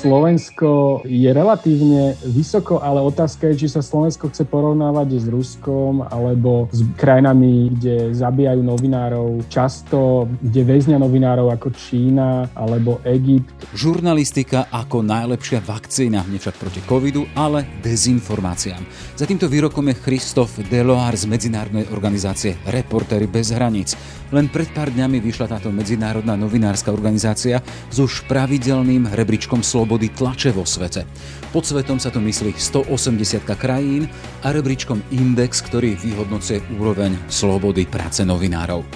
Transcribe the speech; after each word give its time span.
Slovensko 0.00 1.04
je 1.04 1.28
relatívne 1.28 2.16
vysoko, 2.24 2.80
ale 2.80 3.04
otázka 3.04 3.52
je, 3.52 3.68
či 3.68 3.68
sa 3.68 3.84
Slovensko 3.84 4.32
chce 4.32 4.48
porovnávať 4.48 5.20
s 5.20 5.26
Ruskom 5.28 6.00
alebo 6.00 6.72
s 6.72 6.80
krajinami, 6.96 7.68
kde 7.76 8.16
zabíjajú 8.16 8.64
novinárov, 8.64 9.44
často 9.52 10.24
kde 10.40 10.64
väznia 10.64 10.96
novinárov 10.96 11.52
ako 11.52 11.76
Čína 11.76 12.48
alebo 12.56 13.04
Egypt. 13.04 13.52
Žurnalistika 13.76 14.72
ako 14.72 15.04
najlepšia 15.04 15.60
vakcína, 15.60 16.24
nie 16.32 16.40
však 16.40 16.56
proti 16.56 16.80
covidu, 16.80 17.28
ale 17.36 17.68
dezinformáciám. 17.84 18.80
Za 19.20 19.28
týmto 19.28 19.52
výrokom 19.52 19.84
je 19.92 20.00
Christoph 20.00 20.64
Deloar 20.64 21.12
z 21.12 21.28
medzinárodnej 21.28 21.92
organizácie 21.92 22.56
Reportéry 22.64 23.28
bez 23.28 23.52
hraníc. 23.52 23.92
Len 24.32 24.48
pred 24.48 24.70
pár 24.72 24.88
dňami 24.88 25.20
vyšla 25.20 25.58
táto 25.58 25.68
medzinárodná 25.68 26.38
novinárska 26.40 26.88
organizácia 26.88 27.60
s 27.90 27.96
už 28.00 28.30
pravidelným 28.30 29.10
rebríčkom 29.10 29.60
slobody 29.60 29.89
tlače 29.98 30.54
vo 30.54 30.62
svete. 30.62 31.02
Pod 31.50 31.66
svetom 31.66 31.98
sa 31.98 32.14
tu 32.14 32.22
myslí 32.22 32.54
180 32.54 33.42
krajín 33.58 34.06
a 34.46 34.54
rebríčkom 34.54 35.02
Index, 35.10 35.66
ktorý 35.66 35.98
vyhodnocuje 35.98 36.62
úroveň 36.78 37.18
slobody 37.26 37.90
práce 37.90 38.22
novinárov. 38.22 38.86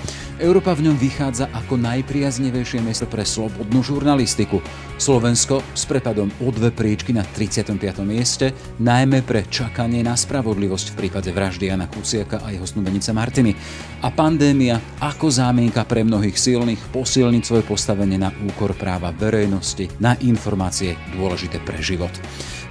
Európa 0.43 0.75
v 0.75 0.91
ňom 0.91 0.99
vychádza 0.99 1.47
ako 1.55 1.79
najpriaznevejšie 1.79 2.83
miesto 2.83 3.07
pre 3.07 3.23
slobodnú 3.23 3.87
žurnalistiku. 3.87 4.59
Slovensko 4.99 5.63
s 5.79 5.87
prepadom 5.87 6.27
o 6.43 6.51
dve 6.51 6.75
príčky 6.75 7.15
na 7.15 7.23
35. 7.23 7.79
mieste, 8.03 8.51
najmä 8.83 9.23
pre 9.23 9.47
čakanie 9.47 10.03
na 10.03 10.19
spravodlivosť 10.19 10.91
v 10.91 10.99
prípade 11.07 11.31
vraždy 11.31 11.71
Jana 11.71 11.87
Kuciaka 11.87 12.43
a 12.43 12.51
jeho 12.51 12.67
snúbenice 12.67 13.15
Martiny. 13.15 13.55
A 14.03 14.11
pandémia 14.11 14.83
ako 14.99 15.31
zámienka 15.31 15.87
pre 15.87 16.03
mnohých 16.03 16.35
silných 16.35 16.83
posilniť 16.91 17.43
svoje 17.47 17.63
postavenie 17.63 18.19
na 18.19 18.35
úkor 18.35 18.75
práva 18.75 19.15
verejnosti 19.15 19.87
na 20.03 20.19
informácie 20.19 20.99
dôležité 21.15 21.63
pre 21.63 21.79
život. 21.79 22.11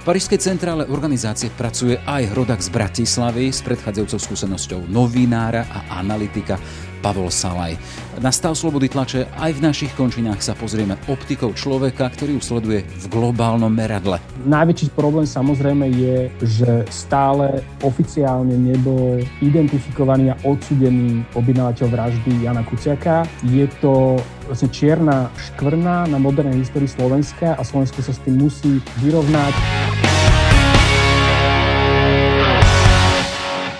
V 0.04 0.12
Parížskej 0.12 0.36
centrále 0.36 0.84
organizácie 0.84 1.48
pracuje 1.48 1.96
aj 1.96 2.36
rodak 2.36 2.60
z 2.60 2.68
Bratislavy 2.68 3.48
s 3.48 3.64
predchádzajúcou 3.64 4.20
skúsenosťou 4.20 4.92
novinára 4.92 5.64
a 5.64 5.96
analytika 5.96 6.60
Pavol 7.04 7.28
Salaj. 7.28 7.76
Na 8.24 8.32
stav 8.32 8.56
slobody 8.56 8.88
tlače 8.88 9.28
aj 9.36 9.60
v 9.60 9.60
našich 9.60 9.92
končinách 9.92 10.40
sa 10.40 10.56
pozrieme 10.56 10.96
optikou 11.04 11.52
človeka, 11.52 12.08
ktorý 12.08 12.40
ju 12.40 12.42
sleduje 12.42 12.80
v 12.80 13.04
globálnom 13.12 13.68
meradle. 13.68 14.16
Najväčší 14.48 14.96
problém 14.96 15.28
samozrejme 15.28 15.84
je, 15.92 16.32
že 16.40 16.88
stále 16.88 17.60
oficiálne 17.84 18.56
nebol 18.56 19.20
identifikovaný 19.44 20.32
a 20.32 20.40
odsudený 20.48 21.28
objednávateľ 21.36 21.86
vraždy 21.92 22.32
Jana 22.40 22.64
Kuciaka. 22.64 23.28
Je 23.44 23.68
to 23.84 24.16
vlastne 24.48 24.72
čierna 24.72 25.28
škvrna 25.36 26.08
na 26.08 26.16
modernej 26.16 26.64
histórii 26.64 26.88
Slovenska 26.88 27.52
a 27.52 27.62
Slovensko 27.66 28.00
sa 28.00 28.16
s 28.16 28.22
tým 28.24 28.40
musí 28.40 28.80
vyrovnať. 29.04 29.52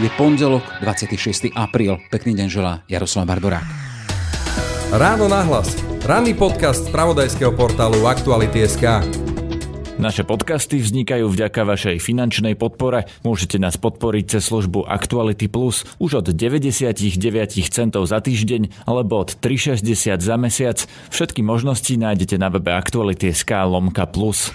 Je 0.03 0.11
pondelok, 0.19 0.67
26. 0.83 1.55
apríl. 1.55 2.03
Pekný 2.11 2.35
deň 2.35 2.49
želá 2.51 2.83
Jaroslav 2.91 3.31
Barborák. 3.31 3.63
Ráno 4.91 5.31
nahlas. 5.31 5.71
Ranný 6.03 6.35
podcast 6.35 6.87
z 6.87 6.91
pravodajského 6.91 7.55
portálu 7.55 8.03
Aktuality.sk. 8.03 9.07
Naše 9.95 10.27
podcasty 10.27 10.83
vznikajú 10.83 11.31
vďaka 11.31 11.63
vašej 11.63 12.03
finančnej 12.03 12.59
podpore. 12.59 13.07
Môžete 13.23 13.63
nás 13.63 13.79
podporiť 13.79 14.35
cez 14.35 14.43
službu 14.51 14.83
Actuality 14.91 15.47
Plus 15.47 15.87
už 16.03 16.27
od 16.27 16.27
99 16.35 17.07
centov 17.71 18.11
za 18.11 18.19
týždeň 18.19 18.91
alebo 18.91 19.23
od 19.23 19.39
3,60 19.39 20.19
za 20.19 20.35
mesiac. 20.35 20.79
Všetky 21.15 21.47
možnosti 21.47 21.95
nájdete 21.95 22.35
na 22.35 22.51
webe 22.51 22.75
Aktuality.sk 22.75 23.55
lomka 23.71 24.11
plus. 24.11 24.51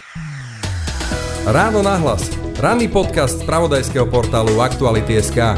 Ráno 1.47 1.79
nahlas. 1.79 2.48
Ranný 2.59 2.91
podcast 2.91 3.39
z 3.39 3.47
pravodajského 3.47 4.03
portálu 4.11 4.59
Aktuality.sk. 4.59 5.55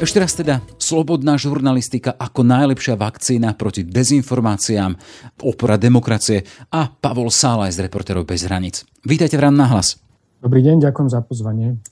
Ešte 0.00 0.16
raz 0.16 0.32
teda, 0.32 0.64
slobodná 0.80 1.36
žurnalistika 1.36 2.16
ako 2.16 2.40
najlepšia 2.40 2.96
vakcína 2.96 3.52
proti 3.52 3.84
dezinformáciám, 3.84 4.96
opora 5.44 5.76
demokracie 5.76 6.48
a 6.72 6.88
Pavol 6.88 7.28
Sálaj 7.28 7.76
z 7.76 7.84
Reporterov 7.84 8.24
bez 8.24 8.48
hraníc. 8.48 8.88
Vítajte 9.04 9.36
v 9.36 9.44
Ráno 9.44 9.60
nahlas. 9.60 10.00
Dobrý 10.40 10.64
deň, 10.64 10.88
ďakujem 10.88 11.08
za 11.12 11.20
pozvanie. 11.20 11.84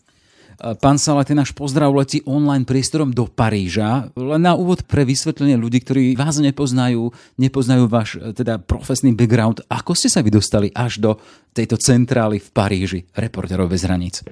Pán 0.58 0.96
Sala, 1.02 1.26
ten 1.26 1.34
náš 1.34 1.50
pozdrav 1.50 1.90
letí 1.90 2.22
online 2.24 2.62
priestorom 2.62 3.10
do 3.10 3.26
Paríža. 3.26 4.14
Len 4.14 4.42
na 4.42 4.54
úvod 4.54 4.86
pre 4.86 5.02
vysvetlenie 5.02 5.58
ľudí, 5.58 5.82
ktorí 5.82 6.14
vás 6.14 6.38
nepoznajú, 6.38 7.10
nepoznajú 7.36 7.84
váš 7.90 8.16
teda 8.38 8.62
profesný 8.62 9.12
background. 9.12 9.66
Ako 9.66 9.98
ste 9.98 10.06
sa 10.06 10.22
vy 10.22 10.30
dostali 10.30 10.68
až 10.70 11.02
do 11.02 11.10
tejto 11.50 11.74
centrály 11.78 12.38
v 12.38 12.48
Paríži, 12.54 13.00
Reporterov 13.18 13.66
bez 13.66 13.82
hraníc? 13.82 14.22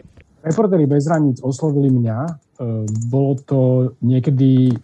Reportéri 0.42 0.86
bez 0.90 1.06
hraníc 1.06 1.38
oslovili 1.42 1.90
mňa. 1.90 2.18
E, 2.26 2.32
bolo 3.10 3.38
to 3.42 3.58
niekedy 4.02 4.74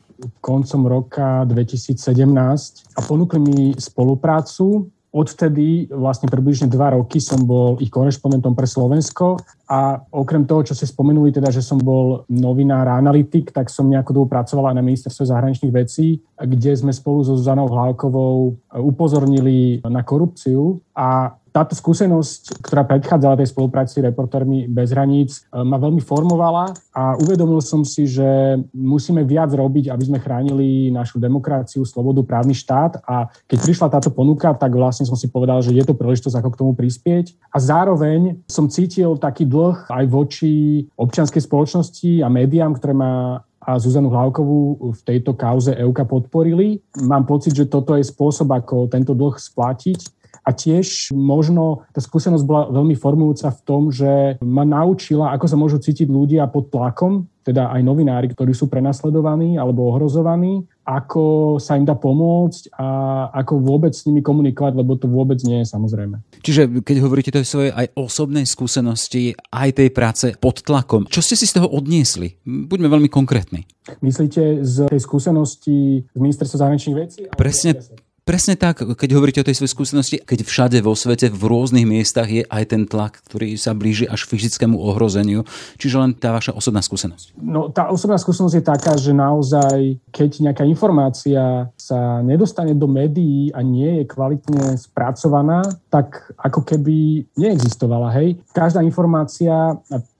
koncom 0.43 0.91
roka 0.91 1.47
2017 1.47 2.99
a 2.99 3.01
ponúkli 3.07 3.39
mi 3.39 3.59
spoluprácu 3.79 4.91
Odvtedy 5.09 5.89
vlastne 5.89 6.29
približne 6.29 6.69
dva 6.69 6.93
roky 6.93 7.17
som 7.17 7.49
bol 7.49 7.81
ich 7.81 7.89
korešpondentom 7.89 8.53
pre 8.53 8.69
Slovensko 8.69 9.41
a 9.65 10.05
okrem 10.13 10.45
toho, 10.45 10.69
čo 10.69 10.77
ste 10.77 10.85
spomenuli, 10.85 11.33
teda, 11.33 11.49
že 11.49 11.65
som 11.65 11.81
bol 11.81 12.29
novinár 12.29 12.85
a 12.85 13.01
analytik, 13.01 13.49
tak 13.49 13.73
som 13.73 13.89
nejakú 13.89 14.13
dobu 14.13 14.29
pracoval 14.29 14.69
aj 14.69 14.77
na 14.77 14.85
ministerstve 14.85 15.33
zahraničných 15.33 15.73
vecí, 15.73 16.21
kde 16.37 16.77
sme 16.77 16.93
spolu 16.93 17.25
so 17.25 17.41
Zuzanou 17.41 17.73
Hlávkovou 17.73 18.61
upozornili 18.85 19.81
na 19.81 20.05
korupciu 20.05 20.85
a 20.93 21.38
táto 21.51 21.75
skúsenosť, 21.75 22.63
ktorá 22.63 22.85
predchádzala 22.85 23.41
tej 23.41 23.49
spolupráci 23.51 24.03
reportérmi 24.05 24.69
bez 24.69 24.93
hraníc, 24.95 25.45
e, 25.51 25.63
ma 25.65 25.81
veľmi 25.81 26.01
formovala 26.01 26.73
a 26.95 27.17
uvedomil 27.19 27.61
som 27.65 27.83
si, 27.83 28.05
že 28.09 28.61
musíme 28.75 29.25
viac 29.25 29.53
robiť, 29.53 29.91
aby 29.91 30.05
sme 30.05 30.23
chránili 30.23 30.93
našu 30.93 31.19
demokraciu, 31.19 31.83
slobodu, 31.85 32.25
právny 32.25 32.55
štát 32.55 33.03
a 33.05 33.29
keď 33.49 33.59
prišla 33.65 33.89
táto 33.89 34.11
ponuka, 34.13 34.53
tak 34.55 34.75
vlastne 34.75 35.09
som 35.09 35.17
si 35.17 35.29
povedal, 35.31 35.61
že 35.65 35.75
je 35.75 35.85
to 35.85 35.97
príležitosť, 35.97 36.37
ako 36.39 36.49
k 36.53 36.61
tomu 36.61 36.73
prispieť. 36.77 37.37
A 37.53 37.59
zároveň 37.59 38.41
som 38.51 38.69
cítil 38.69 39.17
taký 39.17 39.49
dlh 39.49 39.89
aj 39.89 40.05
voči 40.09 40.85
občianskej 40.97 41.43
spoločnosti 41.45 42.23
a 42.23 42.29
médiám, 42.29 42.77
ktoré 42.77 42.95
ma 42.95 43.43
a 43.69 43.77
Zuzanu 43.77 44.09
Hlavkovú 44.09 44.97
v 44.97 45.01
tejto 45.05 45.37
kauze 45.37 45.77
EUKA 45.77 46.09
podporili. 46.09 46.81
Mám 47.05 47.29
pocit, 47.29 47.53
že 47.53 47.69
toto 47.69 47.93
je 48.01 48.07
spôsob, 48.07 48.49
ako 48.49 48.89
tento 48.89 49.13
dlh 49.13 49.37
splatiť 49.37 50.18
a 50.49 50.51
tiež 50.57 51.13
možno 51.13 51.85
tá 51.93 52.01
skúsenosť 52.01 52.45
bola 52.49 52.73
veľmi 52.73 52.97
formujúca 52.97 53.53
v 53.53 53.61
tom, 53.69 53.93
že 53.93 54.41
ma 54.41 54.65
naučila, 54.65 55.37
ako 55.37 55.45
sa 55.45 55.61
môžu 55.61 55.77
cítiť 55.77 56.09
ľudia 56.09 56.49
pod 56.49 56.73
tlakom, 56.73 57.29
teda 57.45 57.69
aj 57.69 57.81
novinári, 57.85 58.33
ktorí 58.33 58.57
sú 58.57 58.69
prenasledovaní 58.73 59.61
alebo 59.61 59.93
ohrozovaní, 59.93 60.65
ako 60.85 61.57
sa 61.61 61.77
im 61.77 61.85
dá 61.85 61.97
pomôcť 61.97 62.77
a 62.77 62.89
ako 63.33 63.61
vôbec 63.61 63.93
s 63.93 64.09
nimi 64.09 64.25
komunikovať, 64.25 64.73
lebo 64.77 64.97
to 64.97 65.09
vôbec 65.09 65.37
nie 65.45 65.65
je 65.65 65.67
samozrejme. 65.69 66.17
Čiže 66.41 66.85
keď 66.85 66.97
hovoríte 67.05 67.33
to 67.33 67.45
svojej 67.45 67.73
aj 67.73 67.93
osobnej 67.93 68.49
skúsenosti, 68.49 69.37
aj 69.53 69.81
tej 69.81 69.89
práce 69.93 70.27
pod 70.41 70.65
tlakom, 70.65 71.05
čo 71.09 71.21
ste 71.21 71.37
si 71.37 71.45
z 71.45 71.61
toho 71.61 71.69
odniesli? 71.69 72.41
Buďme 72.45 72.89
veľmi 72.89 73.09
konkrétni. 73.13 73.69
Myslíte 74.05 74.65
z 74.65 74.89
tej 74.89 75.01
skúsenosti 75.01 76.05
z 76.05 76.19
ministerstva 76.21 76.69
zahraničných 76.69 76.97
vecí? 76.97 77.21
Presne, 77.33 77.81
Presne 78.29 78.61
tak, 78.61 78.85
keď 78.85 79.17
hovoríte 79.17 79.41
o 79.41 79.47
tej 79.49 79.57
svojej 79.57 79.73
skúsenosti, 79.73 80.17
keď 80.21 80.45
všade 80.45 80.79
vo 80.85 80.93
svete, 80.93 81.33
v 81.33 81.49
rôznych 81.49 81.89
miestach 81.89 82.29
je 82.29 82.45
aj 82.45 82.77
ten 82.77 82.85
tlak, 82.85 83.25
ktorý 83.25 83.57
sa 83.57 83.73
blíži 83.73 84.05
až 84.05 84.29
fyzickému 84.29 84.77
ohrozeniu. 84.77 85.49
Čiže 85.81 85.97
len 85.97 86.13
tá 86.13 86.37
vaša 86.37 86.53
osobná 86.53 86.85
skúsenosť. 86.85 87.33
No 87.41 87.73
tá 87.73 87.89
osobná 87.89 88.21
skúsenosť 88.21 88.61
je 88.61 88.65
taká, 88.69 88.93
že 89.01 89.17
naozaj, 89.17 89.97
keď 90.13 90.45
nejaká 90.45 90.69
informácia 90.69 91.73
sa 91.81 92.21
nedostane 92.21 92.77
do 92.77 92.85
médií 92.85 93.49
a 93.57 93.65
nie 93.65 94.05
je 94.05 94.13
kvalitne 94.13 94.77
spracovaná, 94.77 95.65
tak 95.89 96.29
ako 96.37 96.69
keby 96.69 97.25
neexistovala. 97.33 98.13
Hej? 98.13 98.45
Každá 98.53 98.85
informácia, 98.85 99.73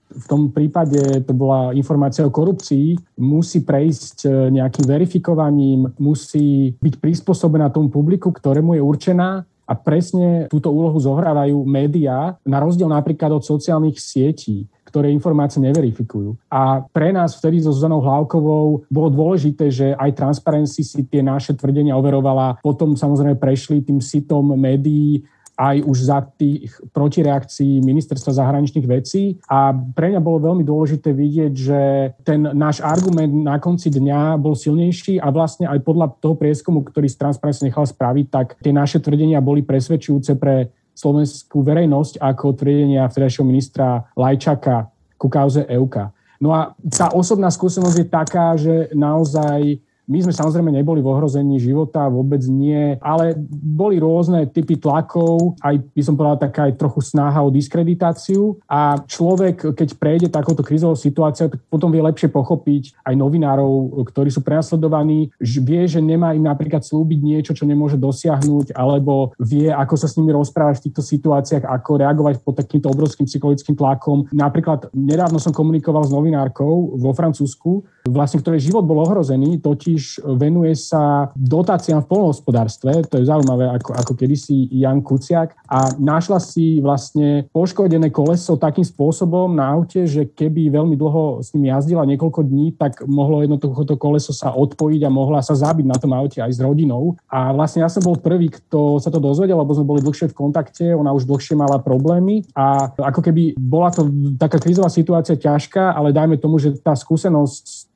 v 0.09 0.25
tom 0.25 0.49
prípade 0.49 1.21
to 1.23 1.33
bola 1.37 1.71
informácia 1.77 2.25
o 2.25 2.33
korupcii, 2.33 2.97
musí 3.21 3.61
prejsť 3.61 4.17
e, 4.25 4.29
nejakým 4.57 4.85
verifikovaním, 4.89 5.93
musí 6.01 6.73
byť 6.81 6.93
prispôsobená 6.97 7.69
tomu 7.69 7.93
publiku, 7.93 8.33
ktorému 8.33 8.73
je 8.75 8.81
určená 8.81 9.45
a 9.69 9.73
presne 9.77 10.49
túto 10.49 10.73
úlohu 10.73 10.97
zohrávajú 10.97 11.61
médiá, 11.61 12.41
na 12.41 12.57
rozdiel 12.57 12.89
napríklad 12.89 13.37
od 13.37 13.45
sociálnych 13.45 14.01
sietí 14.01 14.65
ktoré 14.89 15.13
informácie 15.13 15.61
neverifikujú. 15.61 16.33
A 16.49 16.81
pre 16.89 17.13
nás 17.13 17.37
vtedy 17.37 17.61
so 17.61 17.69
Zuzanou 17.69 18.01
Hlavkovou 18.01 18.81
bolo 18.89 19.07
dôležité, 19.13 19.69
že 19.69 19.93
aj 19.93 20.17
Transparency 20.17 20.81
si 20.81 21.05
tie 21.05 21.21
naše 21.21 21.53
tvrdenia 21.53 21.93
overovala. 21.93 22.57
Potom 22.65 22.97
samozrejme 22.97 23.37
prešli 23.37 23.85
tým 23.85 24.01
sitom 24.01 24.57
médií 24.57 25.21
aj 25.59 25.83
už 25.83 25.97
za 26.07 26.23
tých 26.39 26.71
protireakcií 26.95 27.83
ministerstva 27.83 28.31
zahraničných 28.31 28.87
vecí. 28.87 29.35
A 29.51 29.75
pre 29.75 30.15
mňa 30.15 30.23
bolo 30.23 30.39
veľmi 30.39 30.63
dôležité 30.63 31.11
vidieť, 31.11 31.53
že 31.53 31.81
ten 32.23 32.47
náš 32.55 32.79
argument 32.79 33.43
na 33.43 33.59
konci 33.59 33.91
dňa 33.91 34.39
bol 34.39 34.55
silnejší 34.55 35.19
a 35.19 35.27
vlastne 35.35 35.67
aj 35.67 35.83
podľa 35.83 36.15
toho 36.23 36.39
prieskumu, 36.39 36.87
ktorý 36.87 37.11
Transparency 37.11 37.67
nechal 37.67 37.83
spraviť, 37.83 38.25
tak 38.31 38.47
tie 38.63 38.71
naše 38.71 39.03
tvrdenia 39.03 39.43
boli 39.43 39.59
presvedčujúce 39.59 40.39
pre 40.39 40.71
slovenskú 40.95 41.59
verejnosť 41.59 42.23
ako 42.23 42.55
tvrdenia 42.55 43.07
vtedajšieho 43.11 43.43
ministra 43.43 44.07
Lajčaka 44.15 44.87
ku 45.19 45.27
kauze 45.27 45.67
Euka. 45.67 46.15
No 46.39 46.55
a 46.55 46.71
tá 46.87 47.11
osobná 47.11 47.51
skúsenosť 47.51 47.97
je 47.99 48.07
taká, 48.07 48.55
že 48.55 48.87
naozaj 48.95 49.83
my 50.09 50.25
sme 50.25 50.33
samozrejme 50.33 50.73
neboli 50.73 51.05
v 51.05 51.13
ohrození 51.13 51.61
života, 51.61 52.09
vôbec 52.09 52.41
nie, 52.49 52.97
ale 52.97 53.37
boli 53.53 54.01
rôzne 54.01 54.49
typy 54.49 54.81
tlakov, 54.81 55.53
aj 55.61 55.85
by 55.93 56.01
som 56.01 56.17
povedal 56.17 56.49
taká 56.49 56.65
aj 56.65 56.81
trochu 56.81 57.05
snaha 57.05 57.45
o 57.45 57.53
diskreditáciu 57.53 58.57
a 58.65 58.97
človek, 59.05 59.77
keď 59.77 59.89
prejde 60.01 60.27
takouto 60.33 60.65
krizovou 60.65 60.97
situáciou, 60.97 61.53
tak 61.53 61.61
potom 61.69 61.93
vie 61.93 62.01
lepšie 62.01 62.33
pochopiť 62.33 63.05
aj 63.05 63.13
novinárov, 63.13 64.01
ktorí 64.09 64.33
sú 64.33 64.41
prenasledovaní, 64.41 65.29
vie, 65.39 65.85
že 65.85 66.01
nemá 66.01 66.33
im 66.33 66.49
napríklad 66.49 66.81
slúbiť 66.81 67.19
niečo, 67.21 67.51
čo 67.53 67.69
nemôže 67.69 68.01
dosiahnuť, 68.01 68.73
alebo 68.73 69.37
vie, 69.37 69.69
ako 69.69 69.93
sa 69.93 70.09
s 70.09 70.17
nimi 70.17 70.33
rozprávať 70.33 70.81
v 70.81 70.85
týchto 70.89 71.05
situáciách, 71.05 71.69
ako 71.69 72.01
reagovať 72.01 72.41
pod 72.41 72.57
takýmto 72.57 72.89
obrovským 72.89 73.29
psychologickým 73.29 73.77
tlakom. 73.77 74.25
Napríklad 74.33 74.89
nedávno 74.97 75.37
som 75.37 75.53
komunikoval 75.53 76.01
s 76.07 76.13
novinárkou 76.15 76.97
vo 76.97 77.11
Francúzsku, 77.13 77.85
vlastne 78.09 78.41
ktorej 78.41 78.65
život 78.65 78.87
bol 78.87 79.05
ohrozený, 79.05 79.61
totiž 79.61 79.98
venuje 80.39 80.73
sa 80.77 81.31
dotáciám 81.35 82.05
v 82.05 82.09
polnohospodárstve, 82.09 83.05
to 83.07 83.21
je 83.21 83.29
zaujímavé, 83.29 83.69
ako, 83.75 83.91
ako 83.95 84.11
kedysi 84.15 84.69
Jan 84.71 85.03
Kuciak, 85.03 85.55
a 85.67 85.93
našla 85.99 86.39
si 86.41 86.79
vlastne 86.81 87.45
poškodené 87.51 88.09
koleso 88.09 88.57
takým 88.57 88.85
spôsobom 88.85 89.51
na 89.53 89.75
aute, 89.75 90.07
že 90.07 90.25
keby 90.25 90.71
veľmi 90.73 90.95
dlho 90.95 91.43
s 91.43 91.53
ním 91.53 91.69
jazdila 91.73 92.07
niekoľko 92.07 92.41
dní, 92.45 92.73
tak 92.77 93.03
mohlo 93.05 93.43
jednoducho 93.43 93.85
to 93.85 93.95
koleso 93.99 94.31
sa 94.31 94.55
odpojiť 94.55 95.01
a 95.05 95.13
mohla 95.13 95.43
sa 95.43 95.53
zabiť 95.53 95.85
na 95.85 95.97
tom 95.97 96.15
aute 96.15 96.39
aj 96.39 96.51
s 96.55 96.59
rodinou. 96.61 97.17
A 97.29 97.51
vlastne 97.51 97.83
ja 97.83 97.89
som 97.91 98.01
bol 98.01 98.17
prvý, 98.17 98.49
kto 98.49 98.97
sa 98.97 99.11
to 99.11 99.19
dozvedel, 99.21 99.59
lebo 99.59 99.75
sme 99.75 99.85
boli 99.87 100.01
dlhšie 100.01 100.31
v 100.31 100.37
kontakte, 100.37 100.85
ona 100.93 101.11
už 101.11 101.27
dlhšie 101.27 101.57
mala 101.57 101.81
problémy 101.81 102.45
a 102.55 102.93
ako 102.95 103.19
keby 103.25 103.57
bola 103.57 103.89
to 103.91 104.07
taká 104.37 104.61
krízová 104.61 104.87
situácia 104.87 105.35
ťažká, 105.35 105.93
ale 105.93 106.15
dajme 106.15 106.37
tomu, 106.37 106.61
že 106.61 106.77
tá 106.79 106.93
skúsenosť 106.93 107.88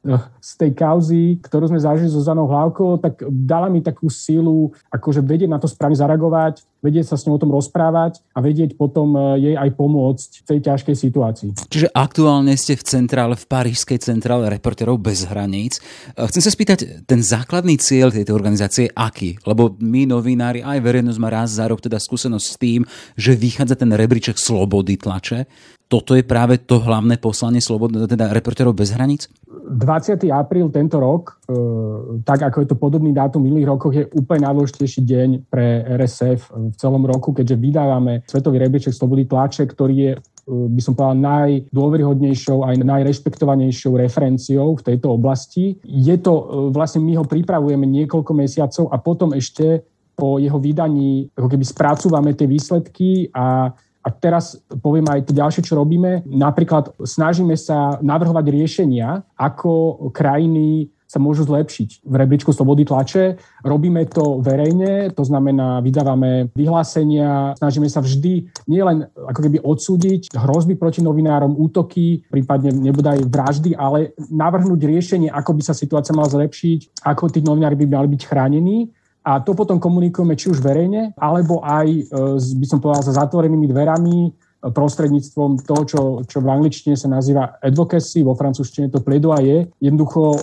z 0.43 0.51
tej 0.59 0.71
kauzy, 0.75 1.39
ktorú 1.39 1.71
sme 1.71 1.79
zažili 1.79 2.11
so 2.11 2.19
Zanou 2.19 2.43
Hlavkou, 2.43 2.99
tak 2.99 3.23
dala 3.23 3.71
mi 3.71 3.79
takú 3.79 4.11
sílu, 4.11 4.75
akože 4.91 5.23
vedieť 5.23 5.47
na 5.47 5.63
to 5.63 5.71
správne 5.71 5.95
zareagovať, 5.95 6.67
vedieť 6.83 7.07
sa 7.07 7.15
s 7.15 7.23
ňou 7.23 7.39
o 7.39 7.41
tom 7.41 7.55
rozprávať 7.55 8.19
a 8.35 8.43
vedieť 8.43 8.75
potom 8.75 9.15
e, 9.15 9.39
jej 9.39 9.55
aj 9.55 9.69
pomôcť 9.79 10.29
v 10.43 10.45
tej 10.51 10.59
ťažkej 10.67 10.95
situácii. 10.99 11.49
Čiže 11.71 11.87
aktuálne 11.95 12.51
ste 12.59 12.75
v 12.75 12.83
centrále, 12.83 13.39
v 13.39 13.47
parížskej 13.47 14.03
centrále 14.03 14.51
reporterov 14.51 14.99
bez 14.99 15.23
hraníc. 15.23 15.79
E, 15.79 16.27
chcem 16.27 16.43
sa 16.43 16.51
spýtať, 16.51 17.07
ten 17.07 17.23
základný 17.23 17.79
cieľ 17.79 18.11
tejto 18.11 18.35
organizácie 18.35 18.91
je 18.91 18.95
aký? 18.99 19.39
Lebo 19.47 19.79
my, 19.79 20.03
novinári, 20.03 20.59
aj 20.59 20.83
verejnosť 20.83 21.19
má 21.23 21.31
raz 21.31 21.55
za 21.55 21.71
rok 21.71 21.79
teda 21.79 21.95
skúsenosť 21.95 22.45
s 22.51 22.59
tým, 22.59 22.83
že 23.15 23.39
vychádza 23.39 23.79
ten 23.79 23.95
rebríček 23.95 24.35
slobody 24.35 24.99
tlače 24.99 25.47
toto 25.93 26.17
je 26.17 26.25
práve 26.25 26.57
to 26.65 26.81
hlavné 26.81 27.21
poslanie 27.21 27.61
slobodného, 27.61 28.09
teda 28.09 28.33
reportérov 28.33 28.73
bez 28.73 28.89
hraníc? 28.97 29.29
20. 29.45 30.25
apríl 30.33 30.73
tento 30.73 30.97
rok, 30.97 31.37
e, 31.45 31.53
tak 32.25 32.49
ako 32.49 32.65
je 32.65 32.67
to 32.73 32.77
podobný 32.81 33.13
dátum 33.13 33.45
v 33.45 33.53
minulých 33.53 33.69
rokoch, 33.69 33.93
je 33.93 34.09
úplne 34.17 34.49
najdôležitejší 34.49 35.01
deň 35.05 35.29
pre 35.53 35.85
RSF 36.01 36.49
v 36.49 36.75
celom 36.81 37.05
roku, 37.05 37.29
keďže 37.29 37.61
vydávame 37.61 38.25
Svetový 38.25 38.57
rebríček 38.57 38.89
slobody 38.89 39.29
tlače, 39.29 39.69
ktorý 39.69 39.95
je 40.01 40.11
e, 40.17 40.19
by 40.49 40.81
som 40.81 40.97
povedal, 40.97 41.21
najdôveryhodnejšou 41.21 42.65
aj 42.65 42.75
najrešpektovanejšou 42.81 43.93
referenciou 43.93 44.73
v 44.73 44.85
tejto 44.89 45.13
oblasti. 45.13 45.77
Je 45.85 46.17
to, 46.17 46.33
e, 46.33 46.43
vlastne 46.73 47.05
my 47.05 47.21
ho 47.21 47.25
pripravujeme 47.29 47.85
niekoľko 47.85 48.33
mesiacov 48.33 48.89
a 48.89 48.97
potom 48.97 49.37
ešte 49.37 49.85
po 50.17 50.41
jeho 50.41 50.57
vydaní 50.57 51.29
ako 51.33 51.47
keby 51.53 51.65
spracúvame 51.65 52.33
tie 52.33 52.49
výsledky 52.49 53.29
a 53.33 53.73
a 54.03 54.09
teraz 54.11 54.59
poviem 54.83 55.07
aj 55.07 55.31
to 55.31 55.33
ďalšie, 55.33 55.63
čo 55.63 55.79
robíme. 55.79 56.27
Napríklad 56.27 56.91
snažíme 56.99 57.55
sa 57.55 57.97
navrhovať 58.03 58.45
riešenia, 58.51 59.23
ako 59.39 60.11
krajiny 60.11 60.91
sa 61.13 61.21
môžu 61.21 61.45
zlepšiť 61.45 62.09
v 62.09 62.15
rebríčku 62.17 62.49
slobody 62.49 62.89
tlače. 62.89 63.37
Robíme 63.61 64.01
to 64.09 64.41
verejne, 64.41 65.13
to 65.13 65.21
znamená, 65.21 65.77
vydávame 65.85 66.49
vyhlásenia, 66.57 67.53
snažíme 67.61 67.85
sa 67.85 68.01
vždy 68.01 68.49
nielen 68.65 69.05
ako 69.13 69.39
keby 69.45 69.61
odsúdiť 69.61 70.33
hrozby 70.33 70.73
proti 70.73 71.05
novinárom, 71.05 71.53
útoky, 71.53 72.25
prípadne 72.33 72.73
nebodaj 72.73 73.29
vraždy, 73.29 73.77
ale 73.77 74.17
navrhnúť 74.17 74.81
riešenie, 74.81 75.29
ako 75.29 75.53
by 75.53 75.61
sa 75.61 75.77
situácia 75.77 76.17
mala 76.17 76.33
zlepšiť, 76.33 77.05
ako 77.05 77.29
tí 77.29 77.45
novinári 77.45 77.77
by 77.77 77.85
mali 77.85 78.17
byť 78.17 78.21
chránení 78.25 78.89
a 79.23 79.39
to 79.39 79.55
potom 79.55 79.79
komunikujeme 79.79 80.35
či 80.35 80.51
už 80.51 80.59
verejne, 80.59 81.15
alebo 81.15 81.63
aj, 81.63 81.87
e, 81.87 82.01
by 82.59 82.65
som 82.67 82.83
povedal, 82.83 83.07
za 83.07 83.15
zatvorenými 83.15 83.71
dverami 83.71 84.17
e, 84.27 84.31
prostredníctvom 84.67 85.63
toho, 85.63 85.81
čo, 85.87 86.01
čo 86.27 86.43
v 86.43 86.51
angličtine 86.51 86.99
sa 86.99 87.07
nazýva 87.07 87.55
advocacy, 87.63 88.19
vo 88.19 88.35
francúzštine 88.35 88.91
to 88.91 88.99
je. 89.39 89.71
Jednoducho 89.79 90.21
e, 90.27 90.39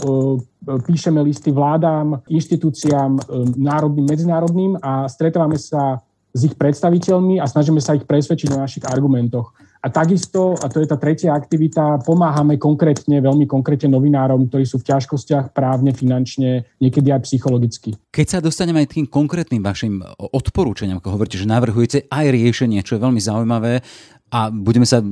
píšeme 0.89 1.21
listy 1.21 1.53
vládám, 1.53 2.25
inštitúciám, 2.29 3.21
národným, 3.61 4.09
medzinárodným 4.09 4.73
a 4.81 5.09
stretávame 5.09 5.61
sa 5.61 6.01
s 6.31 6.41
ich 6.47 6.55
predstaviteľmi 6.55 7.43
a 7.43 7.47
snažíme 7.47 7.83
sa 7.83 7.99
ich 7.99 8.07
presvedčiť 8.07 8.49
o 8.55 8.61
našich 8.61 8.85
argumentoch. 8.87 9.51
A 9.81 9.89
takisto, 9.89 10.61
a 10.61 10.69
to 10.69 10.85
je 10.85 10.89
tá 10.93 11.01
tretia 11.01 11.33
aktivita, 11.33 12.05
pomáhame 12.05 12.61
konkrétne, 12.61 13.17
veľmi 13.25 13.49
konkrétne 13.49 13.89
novinárom, 13.89 14.45
ktorí 14.53 14.69
sú 14.69 14.77
v 14.77 14.93
ťažkostiach 14.93 15.57
právne, 15.57 15.97
finančne, 15.97 16.69
niekedy 16.85 17.09
aj 17.09 17.25
psychologicky. 17.25 17.97
Keď 18.13 18.27
sa 18.29 18.39
dostaneme 18.45 18.85
aj 18.85 18.93
tým 18.93 19.07
konkrétnym 19.09 19.65
vašim 19.65 20.05
odporúčaniam, 20.21 21.01
ako 21.01 21.17
hovoríte, 21.17 21.41
že 21.41 21.49
navrhujete 21.49 22.13
aj 22.13 22.27
riešenie, 22.29 22.85
čo 22.85 23.01
je 23.01 23.05
veľmi 23.09 23.25
zaujímavé, 23.25 23.81
a 24.31 24.49
budeme 24.55 24.87
sa 24.87 25.03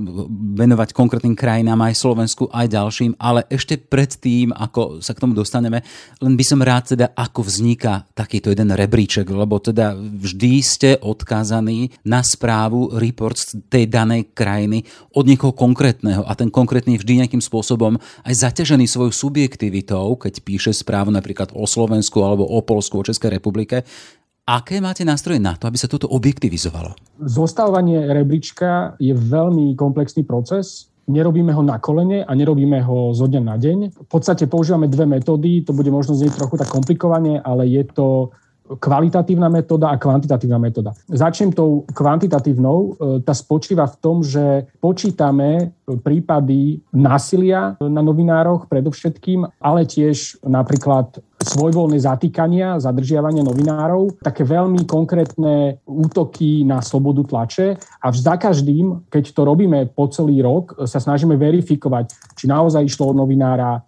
venovať 0.55 0.94
konkrétnym 0.94 1.35
krajinám 1.35 1.79
aj 1.91 1.99
Slovensku, 1.99 2.47
aj 2.55 2.70
ďalším, 2.70 3.19
ale 3.19 3.43
ešte 3.50 3.75
pred 3.75 4.06
tým, 4.15 4.55
ako 4.55 5.03
sa 5.03 5.11
k 5.11 5.23
tomu 5.26 5.35
dostaneme, 5.35 5.82
len 6.23 6.35
by 6.38 6.44
som 6.47 6.62
rád 6.62 6.94
teda, 6.94 7.11
ako 7.19 7.43
vzniká 7.43 8.06
takýto 8.15 8.55
jeden 8.55 8.70
rebríček, 8.70 9.26
lebo 9.26 9.59
teda 9.59 9.99
vždy 9.99 10.53
ste 10.62 10.91
odkázaní 11.03 11.91
na 12.06 12.23
správu 12.23 12.94
report 12.94 13.37
z 13.43 13.59
tej 13.67 13.91
danej 13.91 14.31
krajiny 14.31 14.87
od 15.19 15.26
niekoho 15.26 15.50
konkrétneho. 15.50 16.23
A 16.23 16.38
ten 16.38 16.47
konkrétny 16.47 16.94
je 16.94 17.03
vždy 17.03 17.26
nejakým 17.26 17.43
spôsobom 17.43 17.99
aj 18.23 18.35
zaťažený 18.38 18.87
svojou 18.87 19.11
subjektivitou, 19.11 20.14
keď 20.14 20.47
píše 20.47 20.71
správu 20.71 21.11
napríklad 21.11 21.50
o 21.59 21.67
Slovensku 21.67 22.23
alebo 22.23 22.47
o 22.47 22.62
Polsku, 22.62 23.03
o 23.03 23.06
Českej 23.06 23.35
republike, 23.35 23.82
Aké 24.49 24.81
máte 24.81 25.05
nástroje 25.05 25.37
na 25.37 25.61
to, 25.61 25.69
aby 25.69 25.77
sa 25.77 25.93
toto 25.93 26.09
objektivizovalo? 26.09 26.97
Zostavovanie 27.21 28.09
rebríčka 28.09 28.97
je 28.97 29.12
veľmi 29.12 29.76
komplexný 29.76 30.25
proces. 30.25 30.88
Nerobíme 31.05 31.52
ho 31.52 31.61
na 31.61 31.76
kolene 31.76 32.25
a 32.25 32.33
nerobíme 32.33 32.81
ho 32.81 33.12
zo 33.12 33.28
dňa 33.28 33.43
na 33.45 33.61
deň. 33.61 33.78
V 33.93 34.09
podstate 34.09 34.49
používame 34.49 34.88
dve 34.88 35.05
metódy, 35.05 35.69
to 35.69 35.76
bude 35.76 35.93
možno 35.93 36.17
znieť 36.17 36.40
trochu 36.40 36.57
tak 36.57 36.73
komplikovane, 36.73 37.45
ale 37.45 37.69
je 37.69 37.85
to 37.93 38.33
kvalitatívna 38.76 39.48
metóda 39.48 39.88
a 39.88 39.96
kvantitatívna 39.96 40.60
metóda. 40.60 40.92
Začnem 41.08 41.56
tou 41.56 41.88
kvantitatívnou. 41.88 42.76
E, 42.76 42.90
tá 43.25 43.32
spočíva 43.32 43.88
v 43.88 43.96
tom, 43.96 44.20
že 44.20 44.68
počítame 44.82 45.72
prípady 46.04 46.84
násilia 46.92 47.80
na 47.80 48.02
novinároch 48.04 48.68
predovšetkým, 48.68 49.48
ale 49.64 49.88
tiež 49.88 50.44
napríklad 50.44 51.16
svojvoľné 51.38 52.02
zatýkania, 52.02 52.82
zadržiavania 52.82 53.46
novinárov, 53.46 54.20
také 54.20 54.42
veľmi 54.42 54.84
konkrétne 54.84 55.78
útoky 55.87 56.66
na 56.66 56.82
slobodu 56.82 57.25
tlače 57.25 57.78
a 57.78 58.06
za 58.10 58.34
každým, 58.37 59.08
keď 59.08 59.25
to 59.32 59.42
robíme 59.46 59.88
po 59.94 60.10
celý 60.10 60.42
rok, 60.42 60.75
sa 60.84 60.98
snažíme 60.98 61.38
verifikovať, 61.38 62.10
či 62.34 62.50
naozaj 62.50 62.84
išlo 62.84 63.14
o 63.14 63.16
novinára, 63.16 63.78
e, 63.78 63.80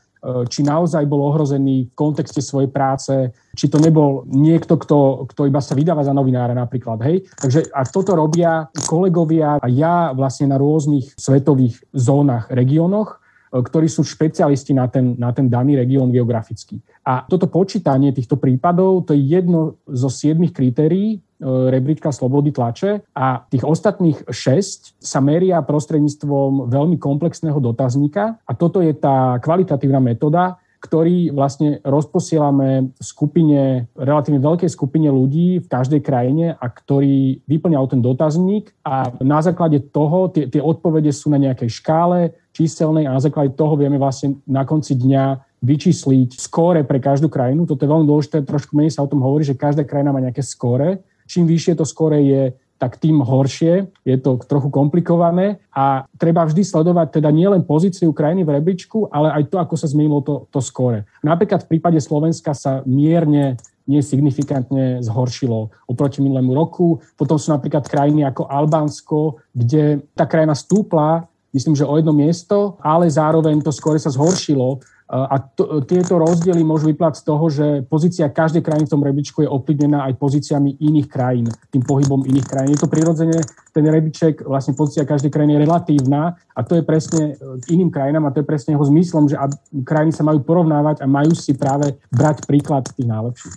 či 0.49 0.61
naozaj 0.61 1.09
bol 1.09 1.25
ohrozený 1.33 1.89
v 1.89 1.97
kontexte 1.97 2.45
svojej 2.45 2.69
práce, 2.69 3.12
či 3.57 3.67
to 3.73 3.81
nebol 3.81 4.29
niekto, 4.29 4.77
kto, 4.77 5.25
kto 5.33 5.49
iba 5.49 5.65
sa 5.65 5.73
vydáva 5.73 6.05
za 6.05 6.12
novinára 6.12 6.53
napríklad. 6.53 7.00
Hej? 7.05 7.25
Takže 7.41 7.73
a 7.73 7.83
toto 7.89 8.12
robia 8.12 8.69
kolegovia 8.85 9.57
a 9.57 9.67
ja 9.73 10.12
vlastne 10.12 10.53
na 10.53 10.61
rôznych 10.61 11.17
svetových 11.17 11.81
zónach, 11.97 12.53
regiónoch, 12.53 13.21
E, 13.50 13.59
ktorí 13.59 13.91
sú 13.91 14.07
špecialisti 14.07 14.73
na 14.73 14.87
ten, 14.87 15.19
na 15.19 15.35
ten 15.35 15.50
daný 15.50 15.75
región 15.75 16.15
geografický. 16.15 16.79
A 17.03 17.27
toto 17.27 17.50
počítanie 17.50 18.15
týchto 18.15 18.39
prípadov, 18.39 19.11
to 19.11 19.12
je 19.12 19.23
jedno 19.27 19.83
zo 19.91 20.07
siedmých 20.07 20.55
kritérií 20.55 21.19
rebríčka 21.40 22.12
slobody 22.12 22.52
tlače 22.52 23.00
a 23.16 23.42
tých 23.49 23.64
ostatných 23.64 24.28
šesť 24.28 25.00
sa 25.00 25.25
meria 25.25 25.64
prostredníctvom 25.64 26.68
veľmi 26.68 27.00
komplexného 27.00 27.56
dotazníka 27.59 28.37
a 28.44 28.52
toto 28.52 28.85
je 28.85 28.92
tá 28.92 29.40
kvalitatívna 29.40 29.99
metóda, 30.04 30.61
ktorý 30.80 31.37
vlastne 31.37 31.76
rozposielame 31.85 32.97
skupine, 32.97 33.85
relatívne 33.92 34.40
veľkej 34.40 34.73
skupine 34.73 35.12
ľudí 35.12 35.61
v 35.61 35.68
každej 35.68 36.00
krajine 36.00 36.56
a 36.56 36.66
ktorý 36.73 37.44
vyplňal 37.44 37.85
ten 37.92 38.00
dotazník 38.00 38.73
a 38.80 39.12
na 39.20 39.44
základe 39.44 39.92
toho 39.92 40.32
tie, 40.32 40.49
tie 40.49 40.64
odpovede 40.64 41.12
sú 41.12 41.28
na 41.28 41.37
nejakej 41.37 41.68
škále 41.68 42.32
číselnej 42.56 43.04
a 43.04 43.12
na 43.12 43.20
základe 43.20 43.52
toho 43.52 43.76
vieme 43.76 44.00
vlastne 44.00 44.40
na 44.49 44.64
konci 44.64 44.97
dňa 44.97 45.44
vyčísliť 45.61 46.40
skóre 46.40 46.80
pre 46.88 46.97
každú 46.97 47.28
krajinu. 47.28 47.68
Toto 47.68 47.85
je 47.85 47.92
veľmi 47.92 48.09
dôležité, 48.09 48.40
trošku 48.49 48.73
menej 48.73 48.97
sa 48.97 49.04
o 49.04 49.11
tom 49.12 49.20
hovorí, 49.20 49.44
že 49.44 49.61
každá 49.61 49.85
krajina 49.85 50.16
má 50.16 50.25
nejaké 50.25 50.40
skóre. 50.40 51.04
Čím 51.30 51.46
vyššie 51.46 51.78
to 51.78 51.87
skóre 51.87 52.18
je, 52.26 52.50
tak 52.80 52.96
tým 52.96 53.20
horšie. 53.20 53.92
Je 54.08 54.16
to 54.16 54.40
trochu 54.49 54.72
komplikované 54.72 55.60
a 55.70 56.08
treba 56.16 56.49
vždy 56.49 56.64
sledovať 56.64 57.20
teda 57.20 57.28
nielen 57.28 57.62
pozíciu 57.68 58.16
krajiny 58.16 58.42
v 58.42 58.56
rebríčku, 58.56 59.12
ale 59.12 59.30
aj 59.37 59.52
to, 59.52 59.56
ako 59.60 59.75
sa 59.76 59.87
zmenilo 59.87 60.25
to, 60.25 60.49
to 60.49 60.64
skore. 60.64 61.04
Napríklad 61.20 61.68
v 61.68 61.76
prípade 61.76 62.00
Slovenska 62.00 62.56
sa 62.56 62.80
mierne 62.88 63.60
nie 63.84 64.00
signifikantne 64.00 65.04
zhoršilo 65.04 65.70
oproti 65.90 66.25
minulému 66.25 66.56
roku. 66.56 67.04
Potom 67.20 67.37
sú 67.37 67.52
napríklad 67.52 67.84
krajiny 67.84 68.25
ako 68.25 68.49
Albánsko, 68.49 69.44
kde 69.52 70.00
tá 70.16 70.25
krajina 70.25 70.56
stúpla, 70.56 71.28
myslím, 71.52 71.76
že 71.76 71.84
o 71.84 71.99
jedno 71.99 72.16
miesto, 72.16 72.80
ale 72.80 73.10
zároveň 73.10 73.60
to 73.60 73.75
skôr 73.75 73.99
sa 74.00 74.08
zhoršilo 74.08 74.80
a 75.11 75.43
to, 75.43 75.83
tieto 75.90 76.23
rozdiely 76.23 76.62
môžu 76.62 76.95
vyplať 76.95 77.19
z 77.19 77.23
toho, 77.26 77.45
že 77.50 77.67
pozícia 77.83 78.31
každej 78.31 78.62
krajiny 78.62 78.87
v 78.87 78.95
tom 78.95 79.02
rebríčku 79.02 79.43
je 79.43 79.50
ovplyvnená 79.50 80.07
aj 80.07 80.14
pozíciami 80.23 80.79
iných 80.79 81.09
krajín, 81.11 81.50
tým 81.75 81.83
pohybom 81.83 82.23
iných 82.23 82.47
krajín. 82.47 82.79
Je 82.79 82.83
to 82.87 82.87
prirodzene, 82.87 83.43
ten 83.71 83.87
rebríček, 83.87 84.43
vlastne 84.45 84.75
pozícia 84.75 85.07
každej 85.07 85.31
krajiny 85.31 85.57
je 85.59 85.62
relatívna 85.65 86.35
a 86.55 86.61
to 86.67 86.79
je 86.79 86.83
presne 86.83 87.39
k 87.39 87.65
iným 87.71 87.91
krajinám 87.91 88.27
a 88.27 88.33
to 88.35 88.43
je 88.43 88.47
presne 88.47 88.75
jeho 88.75 88.87
zmyslom, 88.87 89.31
že 89.31 89.39
krajiny 89.87 90.12
sa 90.12 90.27
majú 90.27 90.43
porovnávať 90.43 91.03
a 91.03 91.07
majú 91.07 91.33
si 91.35 91.55
práve 91.55 91.95
brať 92.11 92.45
príklad 92.45 92.87
tých 92.91 93.07
najlepších. 93.07 93.55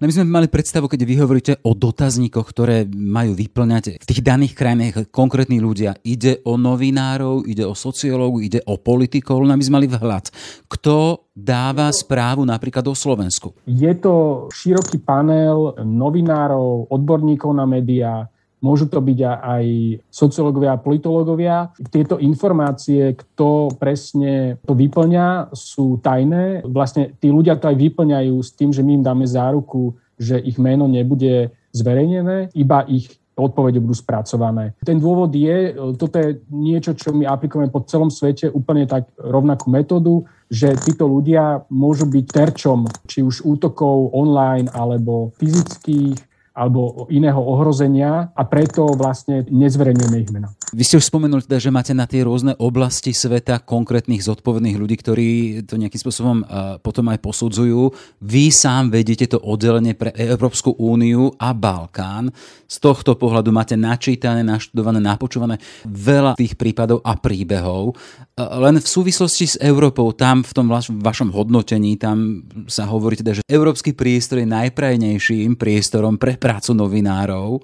No 0.00 0.08
my 0.08 0.12
sme 0.12 0.24
mali 0.24 0.48
predstavu, 0.48 0.88
keď 0.88 1.00
vy 1.04 1.14
hovoríte 1.20 1.52
o 1.68 1.76
dotazníkoch, 1.76 2.48
ktoré 2.48 2.88
majú 2.88 3.36
vyplňať 3.36 4.00
v 4.00 4.04
tých 4.08 4.24
daných 4.24 4.56
krajinách 4.56 5.12
konkrétni 5.12 5.60
ľudia. 5.60 6.00
Ide 6.00 6.40
o 6.48 6.56
novinárov, 6.56 7.44
ide 7.44 7.68
o 7.68 7.76
sociológu, 7.76 8.40
ide 8.40 8.64
o 8.64 8.80
politikov, 8.80 9.44
no 9.44 9.52
my 9.52 9.60
sme 9.60 9.84
mali 9.84 9.88
vhľad. 9.92 10.32
Kto 10.64 11.28
dáva 11.36 11.92
správu 11.92 12.44
napríklad 12.48 12.84
o 12.88 12.96
Slovensku? 12.96 13.52
Je 13.68 13.92
to 14.00 14.48
široký 14.48 15.00
panel 15.04 15.76
novinárov, 15.84 16.88
odborníkov 16.88 17.52
na 17.52 17.68
médiá, 17.68 18.31
Môžu 18.62 18.86
to 18.86 19.02
byť 19.02 19.18
aj 19.26 19.64
sociológovia 20.06 20.78
a 20.78 20.80
politológovia. 20.80 21.74
Tieto 21.90 22.22
informácie, 22.22 23.18
kto 23.18 23.74
presne 23.74 24.62
to 24.62 24.78
vyplňa, 24.78 25.50
sú 25.50 25.98
tajné. 25.98 26.62
Vlastne 26.62 27.10
tí 27.18 27.28
ľudia 27.34 27.58
to 27.58 27.66
aj 27.66 27.76
vyplňajú 27.76 28.36
s 28.38 28.54
tým, 28.54 28.70
že 28.70 28.86
my 28.86 29.02
im 29.02 29.04
dáme 29.04 29.26
záruku, 29.26 29.98
že 30.14 30.38
ich 30.38 30.62
meno 30.62 30.86
nebude 30.86 31.50
zverejnené, 31.74 32.54
iba 32.54 32.86
ich 32.86 33.10
odpovede 33.32 33.80
budú 33.80 33.96
spracované. 33.96 34.76
Ten 34.84 35.00
dôvod 35.00 35.32
je, 35.32 35.72
toto 35.96 36.20
je 36.20 36.44
niečo, 36.52 36.92
čo 36.92 37.16
my 37.16 37.24
aplikujeme 37.24 37.72
po 37.72 37.80
celom 37.88 38.12
svete, 38.12 38.52
úplne 38.52 38.84
tak 38.84 39.08
rovnakú 39.16 39.72
metódu, 39.72 40.28
že 40.52 40.76
títo 40.76 41.08
ľudia 41.08 41.64
môžu 41.72 42.04
byť 42.04 42.24
terčom 42.28 42.84
či 43.08 43.24
už 43.24 43.48
útokov 43.48 44.12
online 44.12 44.68
alebo 44.68 45.32
fyzických 45.40 46.31
alebo 46.52 47.08
iného 47.08 47.40
ohrozenia 47.40 48.28
a 48.36 48.42
preto 48.44 48.92
vlastne 48.92 49.44
nezverejňujeme 49.48 50.16
ich 50.20 50.30
mena. 50.30 50.52
Vy 50.72 50.88
ste 50.88 50.96
už 51.00 51.08
spomenuli 51.08 51.44
teda, 51.44 51.60
že 51.60 51.72
máte 51.72 51.92
na 51.92 52.08
tie 52.08 52.24
rôzne 52.24 52.56
oblasti 52.56 53.12
sveta 53.12 53.60
konkrétnych 53.60 54.24
zodpovedných 54.24 54.76
ľudí, 54.80 54.96
ktorí 54.96 55.28
to 55.68 55.76
nejakým 55.76 56.00
spôsobom 56.00 56.44
potom 56.80 57.12
aj 57.12 57.20
posudzujú. 57.20 57.92
Vy 58.24 58.48
sám 58.48 58.88
vedete 58.88 59.28
to 59.28 59.40
oddelenie 59.40 59.92
pre 59.92 60.12
Európsku 60.16 60.72
úniu 60.76 61.32
a 61.36 61.52
Balkán. 61.52 62.32
Z 62.64 62.80
tohto 62.80 63.20
pohľadu 63.20 63.52
máte 63.52 63.76
načítané, 63.76 64.40
naštudované, 64.40 64.96
napočúvané 65.00 65.60
veľa 65.84 66.40
tých 66.40 66.56
prípadov 66.56 67.04
a 67.04 67.20
príbehov. 67.20 67.92
Len 68.40 68.80
v 68.80 68.88
súvislosti 68.88 69.44
s 69.44 69.56
Európou, 69.60 70.16
tam 70.16 70.40
v 70.40 70.52
tom 70.56 70.72
vašom 71.04 71.28
hodnotení, 71.36 72.00
tam 72.00 72.48
sa 72.64 72.88
hovorí 72.88 73.20
teda, 73.20 73.36
že 73.36 73.42
európsky 73.44 73.92
priestor 73.92 74.40
je 74.40 74.48
najprajnejším 74.48 75.60
priestorom 75.60 76.16
pre 76.16 76.40
prácu 76.42 76.74
novinárov 76.74 77.62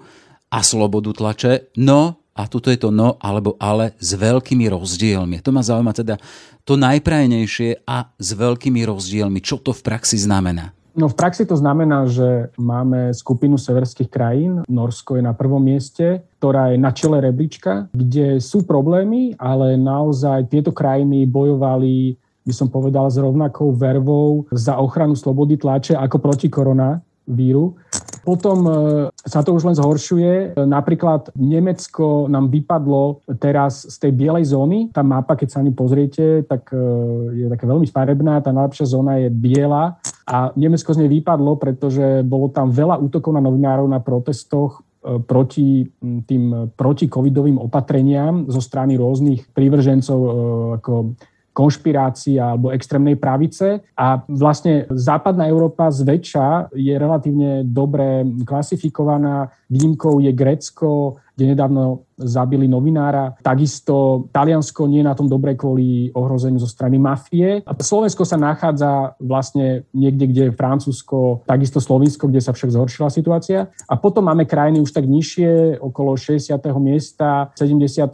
a 0.55 0.63
slobodu 0.63 1.11
tlače, 1.11 1.75
no 1.83 2.23
a 2.39 2.47
tuto 2.47 2.71
je 2.71 2.79
to 2.79 2.95
no 2.95 3.19
alebo 3.19 3.59
ale 3.59 3.99
s 3.99 4.15
veľkými 4.15 4.71
rozdielmi. 4.71 5.43
To 5.43 5.51
ma 5.51 5.67
zaujíma 5.67 5.91
teda 5.91 6.15
to 6.63 6.79
najprajnejšie 6.79 7.83
a 7.83 8.15
s 8.15 8.29
veľkými 8.39 8.87
rozdielmi. 8.87 9.43
Čo 9.43 9.59
to 9.59 9.75
v 9.75 9.83
praxi 9.83 10.23
znamená? 10.23 10.71
No 10.99 11.07
v 11.07 11.15
praxi 11.15 11.47
to 11.47 11.55
znamená, 11.55 12.11
že 12.11 12.51
máme 12.59 13.15
skupinu 13.15 13.55
severských 13.55 14.11
krajín, 14.11 14.67
Norsko 14.67 15.15
je 15.15 15.23
na 15.23 15.31
prvom 15.31 15.63
mieste, 15.63 16.27
ktorá 16.43 16.75
je 16.75 16.79
na 16.79 16.91
čele 16.91 17.23
rebríčka, 17.23 17.87
kde 17.95 18.43
sú 18.43 18.67
problémy, 18.67 19.39
ale 19.39 19.79
naozaj 19.79 20.51
tieto 20.51 20.75
krajiny 20.75 21.23
bojovali 21.27 22.19
by 22.49 22.55
som 22.57 22.73
povedal, 22.73 23.13
s 23.13 23.21
rovnakou 23.21 23.77
vervou 23.77 24.49
za 24.49 24.81
ochranu 24.81 25.13
slobody 25.13 25.61
tlače 25.61 25.93
ako 25.93 26.17
proti 26.17 26.49
koronavíru. 26.49 27.77
Potom 28.29 28.59
e, 28.69 28.73
sa 29.25 29.41
to 29.41 29.57
už 29.57 29.65
len 29.65 29.77
zhoršuje. 29.77 30.61
Napríklad 30.69 31.33
Nemecko 31.33 32.29
nám 32.29 32.53
vypadlo 32.53 33.25
teraz 33.41 33.89
z 33.89 33.97
tej 33.97 34.13
bielej 34.13 34.53
zóny. 34.53 34.93
Tá 34.93 35.01
mapa, 35.01 35.33
keď 35.33 35.49
sa 35.49 35.61
ani 35.65 35.73
pozriete, 35.73 36.45
tak 36.45 36.69
e, 36.73 36.81
je 37.41 37.47
taká 37.49 37.65
veľmi 37.65 37.89
farebná. 37.89 38.45
Tá 38.45 38.53
najlepšia 38.53 38.87
zóna 38.93 39.17
je 39.23 39.33
biela. 39.33 39.97
A 40.29 40.53
Nemecko 40.61 40.93
z 40.93 41.05
nej 41.05 41.11
vypadlo, 41.21 41.57
pretože 41.57 42.21
bolo 42.21 42.53
tam 42.53 42.69
veľa 42.69 43.01
útokov 43.01 43.33
na 43.33 43.41
novinárov 43.41 43.89
na 43.89 44.05
protestoch 44.05 44.85
e, 45.01 45.21
proti 45.25 45.89
tým 46.29 46.75
protikovidovým 46.77 47.57
opatreniam 47.57 48.45
zo 48.53 48.61
strany 48.61 49.01
rôznych 49.01 49.49
prívržencov 49.57 50.19
ako 50.77 51.17
konšpirácií 51.59 52.39
alebo 52.39 52.71
extrémnej 52.71 53.19
pravice. 53.19 53.83
A 53.99 54.23
vlastne 54.31 54.87
západná 54.95 55.51
Európa 55.51 55.91
zväčša 55.91 56.71
je 56.79 56.95
relatívne 56.95 57.67
dobre 57.67 58.23
klasifikovaná. 58.47 59.51
Výnimkou 59.67 60.23
je 60.23 60.31
Grécko, 60.31 61.19
kde 61.39 61.55
nedávno 61.55 62.03
zabili 62.19 62.67
novinára. 62.67 63.39
Takisto 63.39 64.27
Taliansko 64.35 64.91
nie 64.91 65.07
je 65.07 65.07
na 65.07 65.15
tom 65.15 65.31
dobre 65.31 65.55
kvôli 65.55 66.11
ohrozeniu 66.11 66.59
zo 66.59 66.67
strany 66.67 66.99
mafie. 66.99 67.63
Slovensko 67.79 68.27
sa 68.27 68.35
nachádza 68.35 69.15
vlastne 69.23 69.87
niekde, 69.95 70.27
kde 70.27 70.43
je 70.51 70.59
Francúzsko, 70.59 71.47
takisto 71.47 71.79
Slovinsko, 71.79 72.27
kde 72.27 72.43
sa 72.43 72.51
však 72.51 72.75
zhoršila 72.75 73.07
situácia. 73.15 73.71
A 73.87 73.95
potom 73.95 74.27
máme 74.27 74.51
krajiny 74.51 74.83
už 74.83 74.91
tak 74.91 75.07
nižšie, 75.07 75.79
okolo 75.79 76.19
60. 76.19 76.59
miesta, 76.83 77.55
70. 77.55 78.11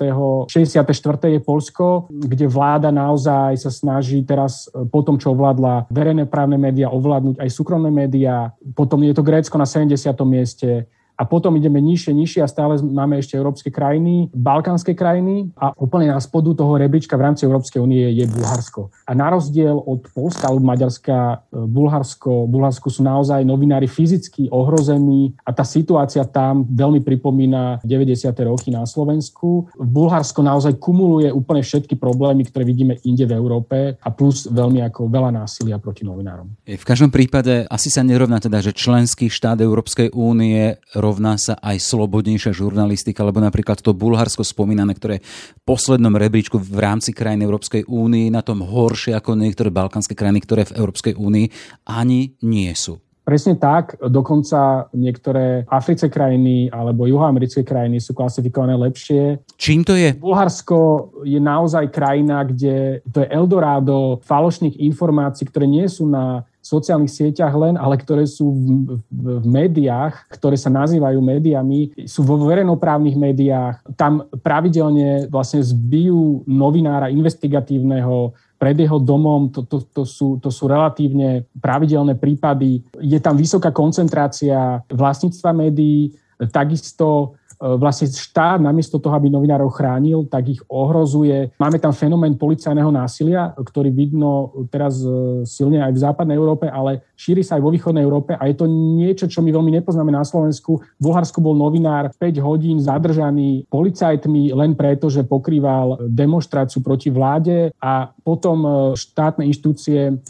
64. 0.53 0.85
je 1.33 1.41
Polsko, 1.41 2.13
kde 2.13 2.45
vláda 2.45 2.93
naozaj 2.93 3.57
sa 3.57 3.73
snaží 3.73 4.21
teraz 4.21 4.69
po 4.93 5.01
tom, 5.01 5.17
čo 5.17 5.33
ovládla 5.33 5.89
verejné 5.89 6.29
právne 6.29 6.61
médiá, 6.61 6.93
ovládnuť 6.93 7.41
aj 7.41 7.49
súkromné 7.49 7.89
médiá. 7.89 8.53
Potom 8.77 9.01
je 9.01 9.17
to 9.17 9.25
Grécko 9.25 9.57
na 9.57 9.65
70. 9.65 10.13
mieste, 10.29 10.85
a 11.15 11.23
potom 11.23 11.55
ideme 11.55 11.79
nižšie, 11.79 12.11
nižšie 12.11 12.41
a 12.43 12.51
stále 12.51 12.79
máme 12.83 13.23
ešte 13.23 13.39
európske 13.39 13.71
krajiny, 13.71 14.31
balkánske 14.35 14.99
krajiny 14.99 15.55
a 15.55 15.71
úplne 15.79 16.11
na 16.11 16.19
spodu 16.19 16.51
toho 16.59 16.75
rebríčka 16.75 17.15
v 17.15 17.31
rámci 17.31 17.47
Európskej 17.47 17.79
únie 17.79 18.03
je 18.11 18.27
Bulharsko. 18.27 18.91
A 19.07 19.15
na 19.15 19.31
rozdiel 19.31 19.79
od 19.79 20.11
Polska 20.11 20.51
alebo 20.51 20.67
Maďarska, 20.67 21.47
e, 21.55 21.67
Bulharsko, 21.71 22.51
Bulharsko 22.51 22.91
sú 22.91 23.07
naozaj 23.07 23.47
novinári 23.47 23.87
fyzicky 23.87 24.51
ohrození 24.51 25.39
a 25.47 25.55
tá 25.55 25.63
situácia 25.63 26.27
tam 26.27 26.67
veľmi 26.67 27.07
pripomína 27.07 27.85
90. 27.87 28.35
roky 28.51 28.75
na 28.75 28.83
Slovensku. 28.83 29.71
Bulharsko 29.79 30.43
naozaj 30.43 30.83
kumuluje 30.83 31.31
úplne 31.31 31.63
všetky 31.63 31.95
problémy, 31.95 32.43
ktoré 32.51 32.67
vidíme 32.67 32.99
inde 33.07 33.23
v 33.23 33.37
Európe 33.39 33.79
a 34.03 34.09
plus 34.11 34.51
veľmi 34.51 34.83
ako 34.91 35.07
veľa 35.07 35.31
násilia 35.31 35.79
proti 35.79 36.03
novinárom. 36.03 36.51
V 36.67 36.85
každom 36.85 37.15
prípade 37.15 37.71
asi 37.71 37.89
sa 37.89 38.03
nerovná 38.03 38.43
teda, 38.43 38.59
že 38.59 38.75
členský 38.75 39.31
štát 39.31 39.63
Európskej 39.63 40.11
únie 40.11 40.75
rovná 41.05 41.37
sa 41.37 41.61
aj 41.61 41.77
slobodnejšia 41.85 42.57
žurnalistika, 42.57 43.21
lebo 43.21 43.45
napríklad 43.45 43.85
to 43.85 43.93
Bulharsko 43.93 44.41
spomínané, 44.41 44.97
ktoré 44.97 45.21
v 45.21 45.61
poslednom 45.69 46.17
rebríčku 46.17 46.57
v 46.57 46.81
rámci 46.81 47.13
krajín 47.13 47.45
Európskej 47.45 47.85
únie 47.85 48.33
na 48.33 48.41
tom 48.41 48.65
horšie 48.65 49.13
ako 49.13 49.37
niektoré 49.37 49.69
balkánske 49.69 50.17
krajiny, 50.17 50.41
ktoré 50.41 50.65
v 50.65 50.81
Európskej 50.81 51.15
únii 51.21 51.47
ani 51.85 52.41
nie 52.41 52.73
sú. 52.73 53.05
Presne 53.25 53.57
tak, 53.57 53.97
dokonca 54.05 54.93
niektoré 54.93 55.65
africké 55.73 56.13
krajiny 56.13 56.69
alebo 56.69 57.09
juhoamerické 57.09 57.65
krajiny 57.65 57.97
sú 57.97 58.13
klasifikované 58.13 58.77
lepšie. 58.77 59.41
Čím 59.57 59.81
to 59.81 59.97
je? 59.97 60.13
Bulharsko 60.13 61.09
je 61.25 61.41
naozaj 61.41 61.89
krajina, 61.89 62.45
kde 62.45 63.01
to 63.09 63.25
je 63.25 63.33
Eldorado 63.33 64.21
falošných 64.29 64.77
informácií, 64.77 65.49
ktoré 65.49 65.65
nie 65.65 65.89
sú 65.89 66.05
na 66.05 66.45
sociálnych 66.65 67.13
sieťach 67.13 67.53
len, 67.53 67.77
ale 67.77 68.01
ktoré 68.01 68.25
sú 68.25 68.49
v, 68.49 68.97
v, 69.13 69.25
v 69.45 69.47
médiách, 69.47 70.33
ktoré 70.33 70.57
sa 70.57 70.73
nazývajú 70.73 71.21
médiami, 71.21 71.93
sú 72.09 72.25
vo 72.25 72.41
verejnoprávnych 72.41 73.21
médiách. 73.21 73.85
Tam 74.01 74.25
pravidelne 74.41 75.29
vlastne 75.29 75.61
zbijú 75.61 76.41
novinára 76.49 77.13
investigatívneho 77.13 78.33
pred 78.57 78.81
jeho 78.81 78.97
domom, 78.97 79.53
to, 79.53 79.69
to, 79.69 79.85
to, 79.93 80.03
sú, 80.09 80.41
to 80.41 80.49
sú 80.49 80.65
relatívne 80.65 81.45
pravidelné 81.61 82.17
prípady. 82.17 82.81
Je 82.97 83.21
tam 83.21 83.37
vysoká 83.37 83.69
koncentrácia 83.69 84.81
vlastníctva 84.89 85.53
médií, 85.53 86.17
Takisto 86.35 87.39
vlastne 87.61 88.11
štát 88.11 88.59
namiesto 88.61 88.99
toho, 88.99 89.15
aby 89.17 89.31
novinárov 89.31 89.71
chránil, 89.73 90.27
tak 90.27 90.49
ich 90.51 90.61
ohrozuje. 90.67 91.53
Máme 91.59 91.79
tam 91.79 91.93
fenomén 91.95 92.35
policajného 92.39 92.91
násilia, 92.91 93.55
ktorý 93.57 93.91
vidno 93.91 94.53
teraz 94.69 95.01
e, 95.01 95.43
silne 95.47 95.81
aj 95.83 95.93
v 95.95 96.03
západnej 96.03 96.37
Európe, 96.37 96.67
ale 96.69 97.05
šíri 97.15 97.43
sa 97.43 97.57
aj 97.59 97.63
vo 97.63 97.73
východnej 97.73 98.05
Európe 98.05 98.37
a 98.37 98.43
je 98.49 98.57
to 98.57 98.67
niečo, 98.69 99.27
čo 99.31 99.41
my 99.41 99.51
veľmi 99.51 99.71
nepoznáme 99.81 100.11
na 100.11 100.27
Slovensku. 100.27 100.81
V 100.81 101.03
Bulharsku 101.03 101.39
bol 101.39 101.55
novinár 101.57 102.13
5 102.17 102.39
hodín 102.43 102.79
zadržaný 102.83 103.67
policajtmi 103.69 104.55
len 104.55 104.73
preto, 104.75 105.09
že 105.09 105.27
pokrýval 105.27 106.11
demonstráciu 106.11 106.83
proti 106.85 107.09
vláde 107.09 107.71
a 107.79 108.11
potom 108.23 108.59
e, 108.63 108.69
štátne 108.99 109.47
inštitúcie 109.47 110.21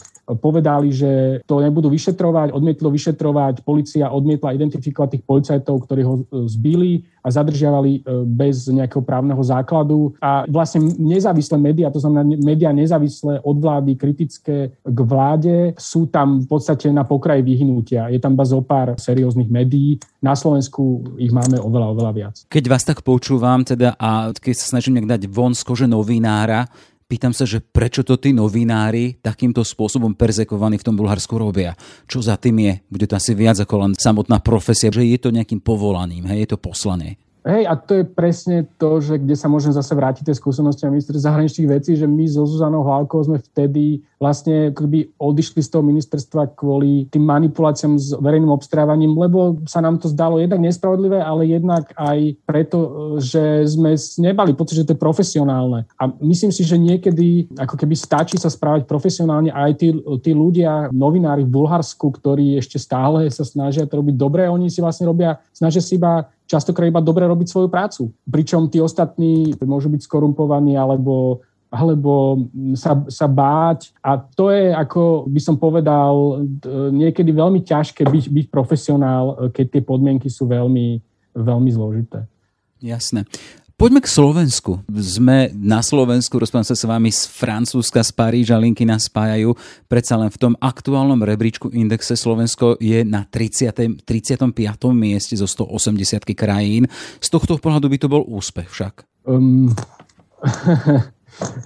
povedali, 0.41 0.89
že 0.93 1.41
to 1.45 1.61
nebudú 1.61 1.93
vyšetrovať, 1.93 2.57
odmietlo 2.57 2.89
vyšetrovať, 2.89 3.61
policia 3.65 4.09
odmietla 4.09 4.57
identifikovať 4.57 5.19
tých 5.19 5.25
policajtov, 5.25 5.85
ktorí 5.85 6.03
ho 6.05 6.15
e, 6.21 6.23
zbili 6.49 6.93
a 7.25 7.29
zadržiavali 7.33 7.93
e, 7.99 8.01
bez 8.25 8.69
nejakého 8.69 9.01
právneho 9.01 9.41
základu. 9.41 10.13
A 10.21 10.45
vlastne 10.49 10.93
nezávislé 10.97 11.57
médiá, 11.57 11.89
to 11.89 12.01
znamená 12.01 12.25
médiá 12.25 12.73
nezávislé 12.73 13.41
od 13.45 13.57
vlády, 13.61 13.97
kritické 13.97 14.77
k 14.85 14.99
vláde, 15.05 15.73
sú 15.81 16.09
tam 16.09 16.41
v 16.41 16.49
podstate 16.49 16.93
na 16.93 17.05
pokraji 17.05 17.41
vyhnutia. 17.41 18.13
Je 18.13 18.21
tam 18.21 18.37
iba 18.37 18.45
zo 18.45 18.61
pár 18.61 18.97
serióznych 19.01 19.49
médií. 19.49 19.97
Na 20.21 20.37
Slovensku 20.37 21.05
ich 21.17 21.33
máme 21.33 21.57
oveľa, 21.61 21.87
oveľa 21.97 22.13
viac. 22.13 22.35
Keď 22.49 22.65
vás 22.69 22.85
tak 22.85 23.01
počúvam 23.01 23.65
teda 23.65 23.97
a 23.97 24.33
keď 24.33 24.55
sa 24.57 24.77
snažím 24.77 25.01
nejak 25.01 25.19
dať 25.19 25.23
von 25.29 25.57
z 25.57 25.63
kože 25.65 25.87
novinára, 25.89 26.69
Pýtam 27.15 27.31
sa, 27.31 27.47
že 27.47 27.63
prečo 27.63 28.03
to 28.03 28.19
tí 28.19 28.35
novinári 28.35 29.23
takýmto 29.23 29.63
spôsobom 29.63 30.19
perzekovaní 30.19 30.83
v 30.83 30.87
tom 30.91 30.99
Bulharsku 30.99 31.39
robia? 31.39 31.79
Čo 32.11 32.27
za 32.27 32.35
tým 32.35 32.59
je? 32.59 32.75
Bude 32.91 33.07
to 33.07 33.15
asi 33.15 33.39
viac 33.39 33.55
ako 33.55 33.87
len 33.87 33.93
samotná 33.95 34.43
profesia, 34.43 34.91
že 34.91 35.07
je 35.07 35.23
to 35.23 35.31
nejakým 35.31 35.63
povolaním, 35.63 36.27
hej, 36.27 36.43
je 36.43 36.49
to 36.51 36.59
poslanie. 36.59 37.15
Hej, 37.45 37.69
a 37.69 37.77
to 37.77 38.01
je 38.01 38.05
presne 38.09 38.65
to, 38.81 39.05
že 39.05 39.21
kde 39.21 39.37
sa 39.37 39.53
môžem 39.53 39.69
zase 39.69 39.93
vrátiť 39.93 40.33
tie 40.33 40.33
skúsenosti 40.33 40.89
a 40.89 40.93
minister 40.93 41.13
zahraničných 41.13 41.69
vecí, 41.69 41.93
že 41.93 42.09
my 42.09 42.25
so 42.25 42.49
Zuzanou 42.49 42.81
Hlavkou 42.81 43.21
sme 43.21 43.37
vtedy 43.37 44.01
vlastne 44.17 44.73
keby 44.73 45.13
odišli 45.21 45.61
z 45.61 45.69
toho 45.69 45.85
ministerstva 45.85 46.57
kvôli 46.57 47.05
tým 47.13 47.21
manipuláciám 47.21 48.01
s 48.01 48.17
verejným 48.17 48.49
obstrávaním, 48.49 49.13
lebo 49.13 49.61
sa 49.69 49.85
nám 49.85 50.01
to 50.01 50.09
zdalo 50.09 50.41
jednak 50.41 50.57
nespravodlivé, 50.65 51.21
ale 51.21 51.45
jednak 51.45 51.93
aj 52.01 52.33
preto, 52.49 52.79
že 53.21 53.69
sme 53.69 53.93
nebali 54.25 54.57
pocit, 54.57 54.81
že 54.81 54.89
to 54.89 54.97
je 54.97 55.05
profesionálne. 55.05 55.85
A 56.01 56.09
myslím 56.25 56.49
si, 56.49 56.65
že 56.65 56.81
niekedy 56.81 57.53
ako 57.61 57.77
keby 57.77 57.93
stačí 57.93 58.41
sa 58.41 58.49
správať 58.49 58.89
profesionálne 58.89 59.53
aj 59.53 59.85
tí, 59.85 59.93
tí 60.25 60.33
ľudia, 60.33 60.89
novinári 60.97 61.45
v 61.45 61.53
Bulharsku, 61.61 62.09
ktorí 62.09 62.57
ešte 62.57 62.81
stále 62.81 63.29
sa 63.29 63.45
snažia 63.45 63.85
to 63.85 64.01
robiť 64.01 64.17
dobre, 64.17 64.49
oni 64.49 64.73
si 64.73 64.81
vlastne 64.81 65.05
robia, 65.05 65.37
snažia 65.53 65.85
si 65.85 66.01
iba 66.01 66.33
častokrát 66.45 66.89
iba 66.89 67.01
dobre 67.01 67.25
robiť 67.25 67.49
svoju 67.49 67.69
prácu. 67.69 68.13
Pričom 68.29 68.69
tí 68.69 68.81
ostatní 68.81 69.57
môžu 69.65 69.89
byť 69.89 70.05
skorumpovaní 70.05 70.77
alebo 70.77 71.41
alebo 71.75 72.39
sa, 72.79 73.03
sa 73.11 73.27
báť. 73.27 73.91
A 73.99 74.15
to 74.15 74.55
je, 74.55 74.71
ako 74.71 75.27
by 75.27 75.41
som 75.43 75.59
povedal, 75.59 76.47
niekedy 76.95 77.35
veľmi 77.35 77.67
ťažké 77.67 78.07
byť, 78.07 78.25
byť 78.31 78.47
profesionál, 78.47 79.51
keď 79.51 79.67
tie 79.75 79.83
podmienky 79.83 80.31
sú 80.31 80.47
veľmi, 80.47 81.03
veľmi 81.35 81.71
zložité. 81.75 82.31
Jasné. 82.79 83.27
Poďme 83.75 83.99
k 83.99 84.07
Slovensku. 84.07 84.87
Sme 84.87 85.51
na 85.51 85.83
Slovensku, 85.83 86.39
rozprávam 86.39 86.63
sa 86.63 86.79
s 86.79 86.87
vami 86.87 87.11
z 87.11 87.27
Francúzska, 87.27 88.07
z 88.07 88.15
Paríža, 88.15 88.55
linky 88.55 88.87
nás 88.87 89.11
spájajú. 89.11 89.51
Predsa 89.91 90.15
len 90.15 90.31
v 90.31 90.39
tom 90.39 90.55
aktuálnom 90.63 91.19
rebríčku 91.19 91.75
indexe 91.75 92.15
Slovensko 92.15 92.79
je 92.79 93.03
na 93.03 93.27
30, 93.27 94.07
35. 94.07 94.55
mieste 94.95 95.35
zo 95.35 95.51
180 95.51 96.23
krajín. 96.39 96.87
Z 97.19 97.29
tohto 97.35 97.59
pohľadu 97.59 97.91
by 97.91 97.99
to 97.99 98.07
bol 98.07 98.23
úspech 98.23 98.71
však. 98.71 98.95
Um, 99.25 99.73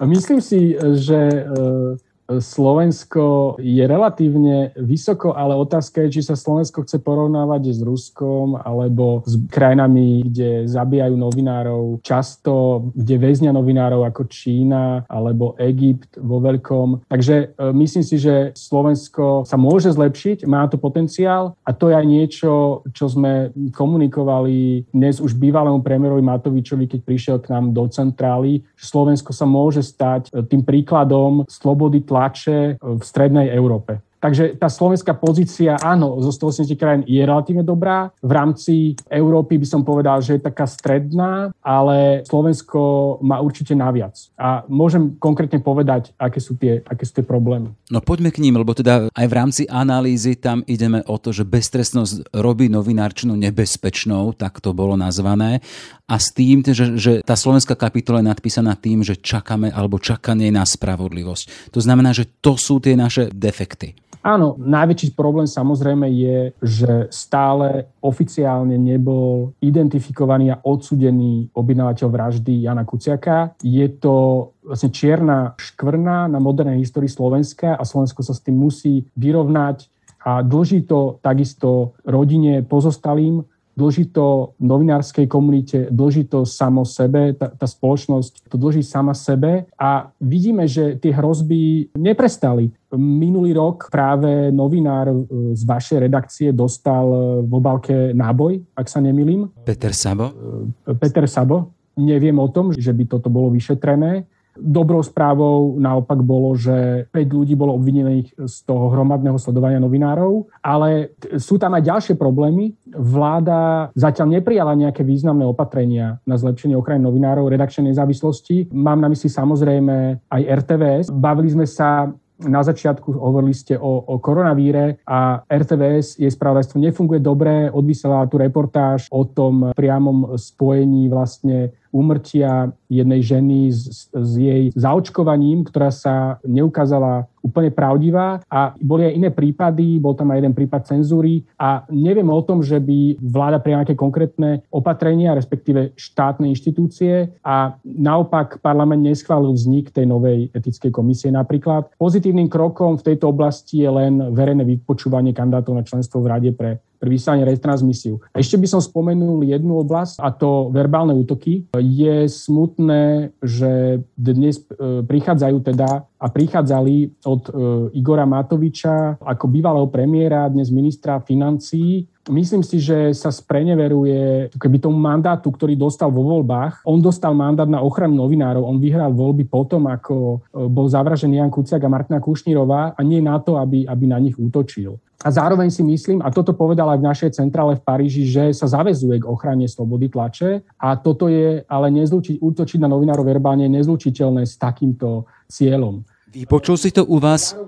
myslím 0.01 0.41
si, 0.41 0.73
že 0.81 1.45
uh 1.45 2.08
Slovensko 2.29 3.57
je 3.57 3.81
relatívne 3.89 4.77
vysoko, 4.77 5.33
ale 5.33 5.57
otázka 5.57 6.05
je, 6.05 6.21
či 6.21 6.29
sa 6.29 6.37
Slovensko 6.37 6.85
chce 6.85 7.01
porovnávať 7.01 7.73
s 7.73 7.81
Ruskom 7.81 8.53
alebo 8.53 9.25
s 9.25 9.41
krajinami, 9.49 10.29
kde 10.29 10.69
zabíjajú 10.69 11.17
novinárov 11.17 12.05
často, 12.05 12.85
kde 12.93 13.17
väznia 13.17 13.57
novinárov 13.57 14.05
ako 14.05 14.29
Čína 14.29 15.09
alebo 15.09 15.57
Egypt 15.57 16.21
vo 16.21 16.45
veľkom. 16.45 17.09
Takže 17.09 17.57
e, 17.57 17.73
myslím 17.73 18.05
si, 18.05 18.21
že 18.21 18.53
Slovensko 18.53 19.49
sa 19.49 19.57
môže 19.57 19.89
zlepšiť, 19.89 20.45
má 20.45 20.69
to 20.69 20.77
potenciál 20.77 21.57
a 21.65 21.73
to 21.73 21.89
je 21.89 21.97
aj 21.97 22.07
niečo, 22.07 22.85
čo 22.93 23.09
sme 23.09 23.57
komunikovali 23.73 24.85
dnes 24.93 25.17
už 25.25 25.33
bývalému 25.33 25.81
premiérovi 25.81 26.21
Matovičovi, 26.21 26.93
keď 26.93 27.01
prišiel 27.09 27.37
k 27.41 27.57
nám 27.57 27.73
do 27.73 27.89
centrály, 27.89 28.69
že 28.77 28.85
Slovensko 28.85 29.33
sa 29.33 29.49
môže 29.49 29.81
stať 29.81 30.29
e, 30.29 30.45
tým 30.45 30.61
príkladom 30.61 31.49
slobody 31.49 32.05
tlače 32.05 32.18
tlače 32.19 32.83
v 32.83 32.99
strednej 32.99 33.55
Európe. 33.55 34.03
Takže 34.19 34.59
tá 34.59 34.67
slovenská 34.67 35.15
pozícia, 35.15 35.79
áno, 35.79 36.19
zo 36.19 36.35
180 36.35 36.75
krajín 36.75 37.03
je 37.07 37.23
relatívne 37.23 37.63
dobrá. 37.63 38.11
V 38.19 38.33
rámci 38.35 38.75
Európy 39.07 39.63
by 39.63 39.67
som 39.67 39.83
povedal, 39.87 40.19
že 40.19 40.39
je 40.39 40.43
taká 40.43 40.67
stredná, 40.67 41.55
ale 41.63 42.27
Slovensko 42.27 43.19
má 43.23 43.39
určite 43.39 43.79
naviac. 43.79 44.19
A 44.35 44.67
môžem 44.67 45.15
konkrétne 45.23 45.63
povedať, 45.63 46.11
aké 46.19 46.43
sú 46.43 46.59
tie, 46.59 46.83
aké 46.83 47.07
sú 47.07 47.23
tie 47.23 47.27
problémy. 47.27 47.71
No 47.95 48.03
poďme 48.03 48.35
k 48.35 48.43
ním, 48.43 48.59
lebo 48.59 48.75
teda 48.75 49.07
aj 49.15 49.27
v 49.31 49.37
rámci 49.39 49.63
analýzy 49.71 50.35
tam 50.35 50.67
ideme 50.67 51.07
o 51.07 51.15
to, 51.23 51.31
že 51.31 51.47
beztrestnosť 51.47 52.35
robí 52.35 52.67
novinárčinu 52.67 53.39
nebezpečnou, 53.39 54.35
tak 54.35 54.59
to 54.59 54.75
bolo 54.75 54.99
nazvané. 54.99 55.63
A 56.11 56.19
s 56.19 56.35
tým, 56.35 56.67
že, 56.67 56.99
že 56.99 57.13
tá 57.23 57.39
slovenská 57.39 57.79
kapitola 57.79 58.19
je 58.19 58.31
nadpísaná 58.35 58.75
tým, 58.75 59.07
že 59.07 59.15
čakáme 59.15 59.71
alebo 59.71 60.03
čakanie 60.03 60.51
na 60.51 60.67
spravodlivosť. 60.67 61.71
To 61.71 61.79
znamená, 61.79 62.11
že 62.11 62.27
to 62.43 62.59
sú 62.59 62.83
tie 62.83 62.99
naše 62.99 63.31
defekty. 63.31 64.08
Áno, 64.19 64.59
najväčší 64.59 65.15
problém 65.15 65.47
samozrejme 65.47 66.11
je, 66.11 66.39
že 66.59 66.93
stále 67.09 67.87
oficiálne 68.03 68.75
nebol 68.75 69.55
identifikovaný 69.63 70.51
a 70.53 70.61
odsudený 70.61 71.55
objednávateľ 71.55 72.09
vraždy 72.11 72.67
Jana 72.67 72.83
Kuciaka. 72.83 73.55
Je 73.63 73.87
to 73.87 74.51
vlastne 74.67 74.91
čierna 74.91 75.55
škvrna 75.55 76.27
na 76.27 76.39
modernej 76.43 76.83
histórii 76.83 77.09
Slovenska 77.09 77.79
a 77.79 77.83
Slovensko 77.87 78.27
sa 78.27 78.35
s 78.35 78.43
tým 78.43 78.59
musí 78.59 79.07
vyrovnať 79.15 79.87
a 80.27 80.43
dlží 80.43 80.85
to 80.85 81.23
takisto 81.23 81.95
rodine 82.03 82.67
pozostalým, 82.67 83.47
dlží 83.79 84.11
to 84.11 84.59
novinárskej 84.59 85.31
komunite, 85.31 85.87
dlží 85.95 86.27
to 86.27 86.43
samo 86.43 86.83
sebe, 86.83 87.39
tá, 87.39 87.47
tá 87.55 87.67
spoločnosť 87.71 88.51
to 88.51 88.59
dlží 88.59 88.83
sama 88.83 89.15
sebe 89.15 89.71
a 89.79 90.11
vidíme, 90.19 90.67
že 90.67 90.99
tie 90.99 91.15
hrozby 91.15 91.95
neprestali. 91.95 92.75
Minulý 92.99 93.55
rok 93.55 93.87
práve 93.95 94.51
novinár 94.51 95.15
e, 95.15 95.17
z 95.55 95.63
vašej 95.63 95.99
redakcie 96.11 96.49
dostal 96.51 97.07
e, 97.07 97.19
v 97.47 97.53
obalke 97.55 98.11
náboj, 98.11 98.59
ak 98.75 98.91
sa 98.91 98.99
nemilím. 98.99 99.47
Peter 99.63 99.95
Sabo? 99.95 100.35
E, 100.83 100.99
Peter 100.99 101.31
Sabo. 101.31 101.71
Neviem 101.99 102.39
o 102.39 102.47
tom, 102.51 102.71
že 102.75 102.95
by 102.95 103.11
toto 103.11 103.27
bolo 103.27 103.51
vyšetrené. 103.55 104.27
Dobrou 104.59 105.01
správou 105.07 105.79
naopak 105.79 106.19
bolo, 106.21 106.59
že 106.59 107.07
5 107.15 107.39
ľudí 107.39 107.55
bolo 107.55 107.79
obvinených 107.79 108.35
z 108.35 108.57
toho 108.67 108.91
hromadného 108.91 109.39
sledovania 109.39 109.79
novinárov, 109.79 110.51
ale 110.61 111.15
sú 111.39 111.57
tam 111.57 111.79
aj 111.79 111.83
ďalšie 111.87 112.15
problémy. 112.19 112.75
Vláda 112.91 113.91
zatiaľ 113.95 114.43
neprijala 114.43 114.75
nejaké 114.75 115.07
významné 115.07 115.47
opatrenia 115.47 116.19
na 116.27 116.35
zlepšenie 116.35 116.75
ochrany 116.75 117.03
novinárov, 117.07 117.47
redakčnej 117.47 117.95
nezávislosti. 117.95 118.75
Mám 118.75 118.99
na 118.99 119.09
mysli 119.09 119.31
samozrejme 119.31 120.27
aj 120.27 120.43
RTVS. 120.67 121.07
Bavili 121.15 121.55
sme 121.55 121.67
sa 121.67 122.11
na 122.39 122.63
začiatku 122.63 123.19
hovorili 123.19 123.51
ste 123.51 123.75
o, 123.75 123.99
o 124.07 124.23
koronavíre 124.23 125.03
a 125.03 125.43
RTVS, 125.43 126.23
jej 126.23 126.31
spravodajstvo 126.31 126.79
nefunguje 126.79 127.19
dobre, 127.19 127.67
odvysiela 127.67 128.31
tú 128.31 128.39
reportáž 128.39 129.11
o 129.11 129.27
tom 129.27 129.75
priamom 129.75 130.39
spojení 130.39 131.11
vlastne 131.11 131.75
úmrtia 131.93 132.73
jednej 132.89 133.21
ženy 133.21 133.69
s, 133.73 134.09
s 134.13 134.31
jej 134.37 134.73
zaočkovaním, 134.73 135.65
ktorá 135.65 135.93
sa 135.93 136.41
neukázala 136.45 137.29
úplne 137.45 137.71
pravdivá. 137.73 138.45
A 138.51 138.77
boli 138.81 139.09
aj 139.09 139.17
iné 139.17 139.31
prípady, 139.33 139.97
bol 139.97 140.13
tam 140.13 140.33
aj 140.33 140.43
jeden 140.43 140.55
prípad 140.57 140.85
cenzúry. 140.85 141.45
A 141.57 141.85
neviem 141.89 142.29
o 142.29 142.41
tom, 142.45 142.61
že 142.61 142.77
by 142.83 143.17
vláda 143.21 143.59
prijala 143.63 143.87
nejaké 143.87 143.97
konkrétne 143.97 144.51
opatrenia, 144.75 145.39
respektíve 145.39 145.95
štátne 145.95 146.51
inštitúcie. 146.51 147.33
A 147.47 147.79
naopak 147.85 148.61
parlament 148.61 149.01
neschválil 149.01 149.55
vznik 149.55 149.95
tej 149.95 150.05
novej 150.05 150.51
etickej 150.53 150.91
komisie 150.91 151.31
napríklad. 151.31 151.89
Pozitívnym 151.97 152.51
krokom 152.51 152.99
v 152.99 153.15
tejto 153.15 153.31
oblasti 153.31 153.87
je 153.87 153.91
len 153.91 154.35
verejné 154.35 154.67
vypočúvanie 154.67 155.31
kandidátov 155.33 155.79
na 155.79 155.87
členstvo 155.87 156.21
v 156.21 156.29
Rade 156.29 156.53
pre 156.53 156.83
pre 156.99 157.09
vysielanie 157.09 157.47
retransmisiu. 157.47 158.19
Ešte 158.35 158.59
by 158.59 158.67
som 158.67 158.83
spomenul 158.83 159.47
jednu 159.47 159.81
oblasť, 159.87 160.19
a 160.19 160.35
to 160.35 160.69
verbálne 160.75 161.15
útoky. 161.15 161.65
Je 161.79 162.27
smutné, 162.27 163.31
že 163.39 164.03
dnes 164.19 164.59
e, 164.59 165.07
prichádzajú 165.07 165.57
teda 165.63 166.05
a 166.05 166.27
prichádzali 166.27 167.23
od 167.25 167.43
e, 167.47 167.53
Igora 167.95 168.27
Matoviča 168.27 169.23
ako 169.23 169.45
bývalého 169.47 169.87
premiéra, 169.87 170.51
dnes 170.51 170.75
ministra 170.75 171.23
financií, 171.23 172.05
myslím 172.31 172.63
si, 172.63 172.79
že 172.79 173.13
sa 173.17 173.29
spreneveruje 173.33 174.53
keby 174.57 174.79
tomu 174.79 174.97
mandátu, 175.01 175.53
ktorý 175.53 175.75
dostal 175.75 176.09
vo 176.13 176.25
voľbách. 176.25 176.85
On 176.85 177.01
dostal 177.01 177.33
mandát 177.35 177.69
na 177.69 177.83
ochranu 177.83 178.17
novinárov, 178.25 178.65
on 178.65 178.79
vyhral 178.81 179.13
voľby 179.13 179.49
potom, 179.49 179.89
ako 179.89 180.15
e, 180.15 180.69
bol 180.69 180.87
zavražený 180.89 181.41
Jan 181.41 181.53
Kuciak 181.53 181.83
a 181.85 181.93
Martina 181.93 182.21
Kušnírová 182.21 182.95
a 182.97 183.01
nie 183.03 183.19
na 183.19 183.41
to, 183.43 183.57
aby, 183.59 183.89
aby 183.89 184.05
na 184.07 184.21
nich 184.21 184.37
útočil. 184.37 184.97
A 185.19 185.35
zároveň 185.35 185.67
si 185.75 185.83
myslím, 185.83 186.23
a 186.23 186.31
toto 186.31 186.55
povedal 186.55 186.95
aj 186.95 186.99
v 187.03 187.09
našej 187.11 187.31
centrále 187.35 187.75
v 187.75 187.83
Paríži, 187.83 188.23
že 188.23 188.55
sa 188.55 188.71
zavezuje 188.71 189.19
k 189.19 189.27
ochrane 189.27 189.67
slobody 189.67 190.07
tlače 190.07 190.63
a 190.79 190.95
toto 190.95 191.27
je 191.27 191.67
ale 191.67 191.91
nezlučiť, 191.91 192.39
útočiť 192.39 192.79
na 192.79 192.87
novinárov 192.87 193.27
verbálne 193.27 193.67
nezlučiteľné 193.67 194.47
s 194.47 194.55
takýmto 194.55 195.27
cieľom. 195.51 196.07
Vypočul 196.31 196.79
si 196.79 196.95
to 196.95 197.03
u 197.03 197.19
vás, 197.19 197.59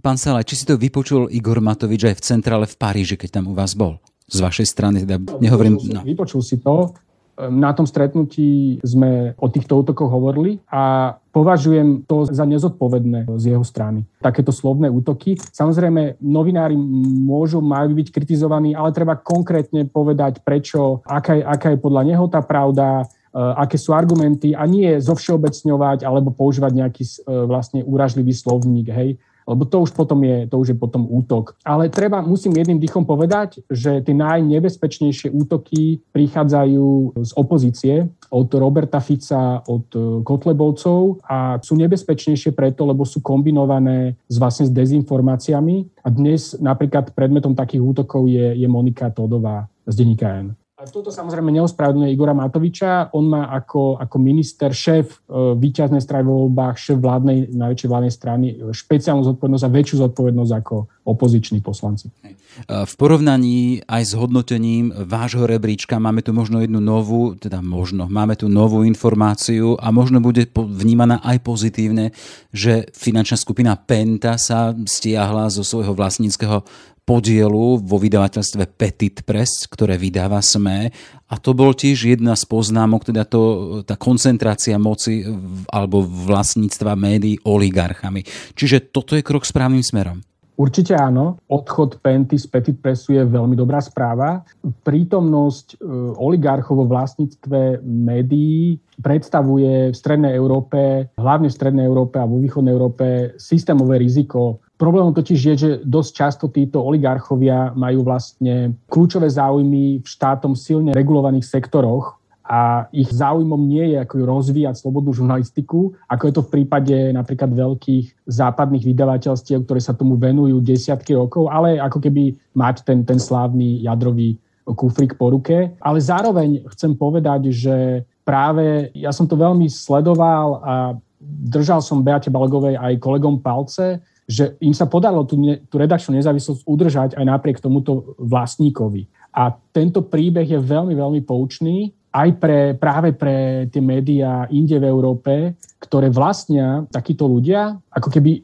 pán 0.00 0.16
Salaj, 0.16 0.48
či 0.48 0.56
si 0.56 0.64
to 0.64 0.80
vypočul 0.80 1.28
Igor 1.28 1.60
Matovič 1.60 2.08
aj 2.08 2.16
v 2.18 2.24
centrále 2.24 2.66
v 2.66 2.74
Paríži, 2.74 3.20
keď 3.20 3.40
tam 3.40 3.52
u 3.52 3.54
vás 3.54 3.76
bol? 3.76 4.00
Z 4.26 4.40
vašej 4.40 4.66
strany, 4.66 5.04
teda 5.04 5.20
nehovorím... 5.38 5.76
No. 5.92 6.00
Vypočul 6.02 6.40
si 6.40 6.58
to. 6.58 6.96
Na 7.40 7.72
tom 7.72 7.88
stretnutí 7.88 8.80
sme 8.84 9.32
o 9.40 9.48
týchto 9.48 9.80
útokoch 9.80 10.12
hovorili 10.12 10.60
a 10.68 11.16
považujem 11.32 12.04
to 12.04 12.28
za 12.28 12.44
nezodpovedné 12.44 13.32
z 13.40 13.56
jeho 13.56 13.64
strany. 13.64 14.04
Takéto 14.20 14.52
slovné 14.52 14.92
útoky. 14.92 15.40
Samozrejme, 15.40 16.20
novinári 16.20 16.76
môžu, 16.76 17.64
majú 17.64 17.96
byť 17.96 18.12
kritizovaní, 18.12 18.76
ale 18.76 18.92
treba 18.92 19.16
konkrétne 19.16 19.88
povedať, 19.88 20.44
prečo, 20.44 21.00
aká 21.08 21.40
je, 21.40 21.42
aká 21.44 21.68
je 21.72 21.78
podľa 21.80 22.02
neho 22.12 22.28
tá 22.28 22.44
pravda, 22.44 23.08
e, 23.08 23.40
aké 23.40 23.80
sú 23.80 23.96
argumenty 23.96 24.52
a 24.52 24.68
nie 24.68 25.00
zovšeobecňovať 25.00 26.04
alebo 26.04 26.36
používať 26.36 26.72
nejaký 26.76 27.04
e, 27.08 27.10
vlastne 27.48 27.80
úražlivý 27.88 28.36
slovník. 28.36 28.92
Hej 28.92 29.16
lebo 29.50 29.66
to 29.66 29.82
už 29.82 29.90
potom 29.90 30.22
je, 30.22 30.46
to 30.46 30.56
už 30.62 30.68
je 30.72 30.76
potom 30.78 31.10
útok. 31.10 31.58
Ale 31.66 31.90
treba, 31.90 32.22
musím 32.22 32.54
jedným 32.54 32.78
dýchom 32.78 33.02
povedať, 33.02 33.66
že 33.66 33.98
tie 34.06 34.14
najnebezpečnejšie 34.14 35.34
útoky 35.34 35.98
prichádzajú 36.14 37.18
z 37.18 37.30
opozície, 37.34 38.06
od 38.30 38.46
Roberta 38.54 39.02
Fica, 39.02 39.58
od 39.66 39.90
e, 39.90 40.22
Kotlebovcov 40.22 41.26
a 41.26 41.58
sú 41.58 41.74
nebezpečnejšie 41.74 42.54
preto, 42.54 42.86
lebo 42.86 43.02
sú 43.02 43.18
kombinované 43.18 44.14
s 44.30 44.38
vlastne 44.38 44.70
s 44.70 44.72
dezinformáciami. 44.72 46.06
A 46.06 46.08
dnes 46.14 46.54
napríklad 46.62 47.10
predmetom 47.10 47.58
takých 47.58 47.82
útokov 47.82 48.30
je, 48.30 48.54
je 48.54 48.68
Monika 48.70 49.10
Todová 49.10 49.66
z 49.82 49.94
denníka 49.98 50.30
N. 50.30 50.59
Toto 50.88 51.12
samozrejme 51.12 51.52
neospravedlňuje 51.52 52.08
Igora 52.08 52.32
Matoviča. 52.32 53.12
On 53.12 53.28
má 53.28 53.52
ako, 53.52 54.00
ako 54.00 54.16
minister, 54.16 54.72
šéf 54.72 55.12
e, 55.28 55.52
víťaznej 55.52 56.00
strany 56.00 56.24
vo 56.24 56.48
voľbách, 56.48 56.80
šéf 56.80 56.96
vládnej, 56.96 57.52
najväčšej 57.52 57.88
vládnej 57.92 58.14
strany 58.14 58.46
e, 58.48 58.54
špeciálnu 58.72 59.20
zodpovednosť 59.28 59.64
a 59.68 59.74
väčšiu 59.76 59.96
zodpovednosť 60.08 60.52
ako 60.56 60.76
opoziční 61.04 61.60
poslanci. 61.60 62.08
E, 62.08 62.32
v 62.64 62.94
porovnaní 62.96 63.84
aj 63.84 64.02
s 64.08 64.12
hodnotením 64.16 64.88
vášho 65.04 65.44
rebríčka 65.44 66.00
máme 66.00 66.24
tu 66.24 66.32
možno 66.32 66.64
jednu 66.64 66.80
novú, 66.80 67.36
teda 67.36 67.60
možno, 67.60 68.08
máme 68.08 68.40
tu 68.40 68.48
novú 68.48 68.80
informáciu 68.80 69.76
a 69.76 69.92
možno 69.92 70.24
bude 70.24 70.48
vnímaná 70.56 71.20
aj 71.20 71.44
pozitívne, 71.44 72.16
že 72.56 72.88
finančná 72.96 73.36
skupina 73.36 73.76
Penta 73.76 74.40
sa 74.40 74.72
stiahla 74.72 75.52
zo 75.52 75.60
svojho 75.60 75.92
vlastníckého 75.92 76.64
podielu 77.04 77.80
vo 77.80 77.96
vydavateľstve 77.98 78.70
Petit 78.78 79.22
Press, 79.26 79.66
ktoré 79.66 79.98
vydáva 79.98 80.38
SME 80.44 80.92
a 81.30 81.34
to 81.38 81.54
bol 81.54 81.70
tiež 81.74 82.10
jedna 82.10 82.34
z 82.34 82.44
poznámok, 82.46 83.06
teda 83.06 83.22
to, 83.22 83.42
tá 83.86 83.94
koncentrácia 83.94 84.74
moci 84.78 85.22
alebo 85.70 86.02
vlastníctva 86.02 86.98
médií 86.98 87.38
oligarchami. 87.46 88.26
Čiže 88.54 88.90
toto 88.90 89.14
je 89.14 89.22
krok 89.22 89.46
správnym 89.46 89.82
smerom. 89.82 90.22
Určite 90.60 90.92
áno. 90.92 91.40
Odchod 91.48 92.04
Penty 92.04 92.36
z 92.36 92.44
Petit 92.44 92.76
Pressu 92.76 93.16
je 93.16 93.24
veľmi 93.24 93.56
dobrá 93.56 93.80
správa. 93.80 94.44
Prítomnosť 94.84 95.80
e, 95.80 95.88
oligarchov 96.20 96.84
vo 96.84 96.86
vlastníctve 96.86 97.80
médií 97.80 98.76
predstavuje 99.00 99.88
v 99.88 99.96
Strednej 99.96 100.36
Európe, 100.36 101.08
hlavne 101.16 101.48
v 101.48 101.56
Strednej 101.56 101.88
Európe 101.88 102.20
a 102.20 102.28
vo 102.28 102.36
Východnej 102.44 102.76
Európe, 102.76 103.32
systémové 103.40 104.04
riziko 104.04 104.60
Problémom 104.80 105.12
totiž 105.12 105.40
je, 105.44 105.54
že 105.60 105.70
dosť 105.84 106.10
často 106.16 106.44
títo 106.48 106.80
oligarchovia 106.80 107.76
majú 107.76 108.00
vlastne 108.00 108.80
kľúčové 108.88 109.28
záujmy 109.28 110.00
v 110.00 110.06
štátom 110.08 110.56
silne 110.56 110.96
regulovaných 110.96 111.44
sektoroch 111.44 112.16
a 112.48 112.88
ich 112.90 113.12
záujmom 113.12 113.60
nie 113.60 113.92
je 113.92 114.00
ako 114.00 114.24
rozvíjať 114.24 114.80
slobodnú 114.80 115.12
žurnalistiku, 115.12 115.92
ako 116.08 116.22
je 116.24 116.34
to 116.34 116.42
v 116.48 116.52
prípade 116.56 116.96
napríklad 117.12 117.52
veľkých 117.52 118.26
západných 118.26 118.88
vydavateľstiev, 118.88 119.68
ktoré 119.68 119.84
sa 119.84 119.92
tomu 119.92 120.16
venujú 120.16 120.64
desiatky 120.64 121.12
rokov, 121.12 121.52
ale 121.52 121.76
ako 121.76 122.00
keby 122.00 122.34
mať 122.56 122.82
ten, 122.82 123.04
ten 123.04 123.20
slávny 123.20 123.84
jadrový 123.84 124.40
kufrik 124.64 125.14
po 125.14 125.30
ruke. 125.30 125.76
Ale 125.76 125.98
zároveň 126.00 126.64
chcem 126.72 126.96
povedať, 126.96 127.52
že 127.52 128.02
práve 128.24 128.90
ja 128.96 129.12
som 129.12 129.28
to 129.28 129.36
veľmi 129.36 129.68
sledoval 129.70 130.46
a 130.64 130.74
držal 131.20 131.84
som 131.84 132.02
Beate 132.02 132.32
Balgovej 132.32 132.80
aj 132.80 132.98
kolegom 132.98 133.38
palce, 133.38 134.00
že 134.30 134.54
im 134.62 134.70
sa 134.70 134.86
podarilo 134.86 135.26
tú, 135.26 135.34
tú 135.66 135.74
redakčnú 135.74 136.14
nezávislosť 136.14 136.62
udržať 136.62 137.10
aj 137.18 137.24
napriek 137.26 137.58
tomuto 137.58 138.14
vlastníkovi. 138.22 139.10
A 139.34 139.50
tento 139.74 140.06
príbeh 140.06 140.46
je 140.46 140.62
veľmi, 140.62 140.94
veľmi 140.94 141.20
poučný 141.26 141.90
aj 142.10 142.28
pre, 142.38 142.58
práve 142.74 143.14
pre 143.14 143.66
tie 143.70 143.82
médiá 143.82 144.46
inde 144.50 144.78
v 144.78 144.86
Európe, 144.86 145.54
ktoré 145.82 146.10
vlastnia 146.10 146.86
takíto 146.90 147.26
ľudia, 147.26 147.78
ako 147.90 148.10
keby 148.10 148.42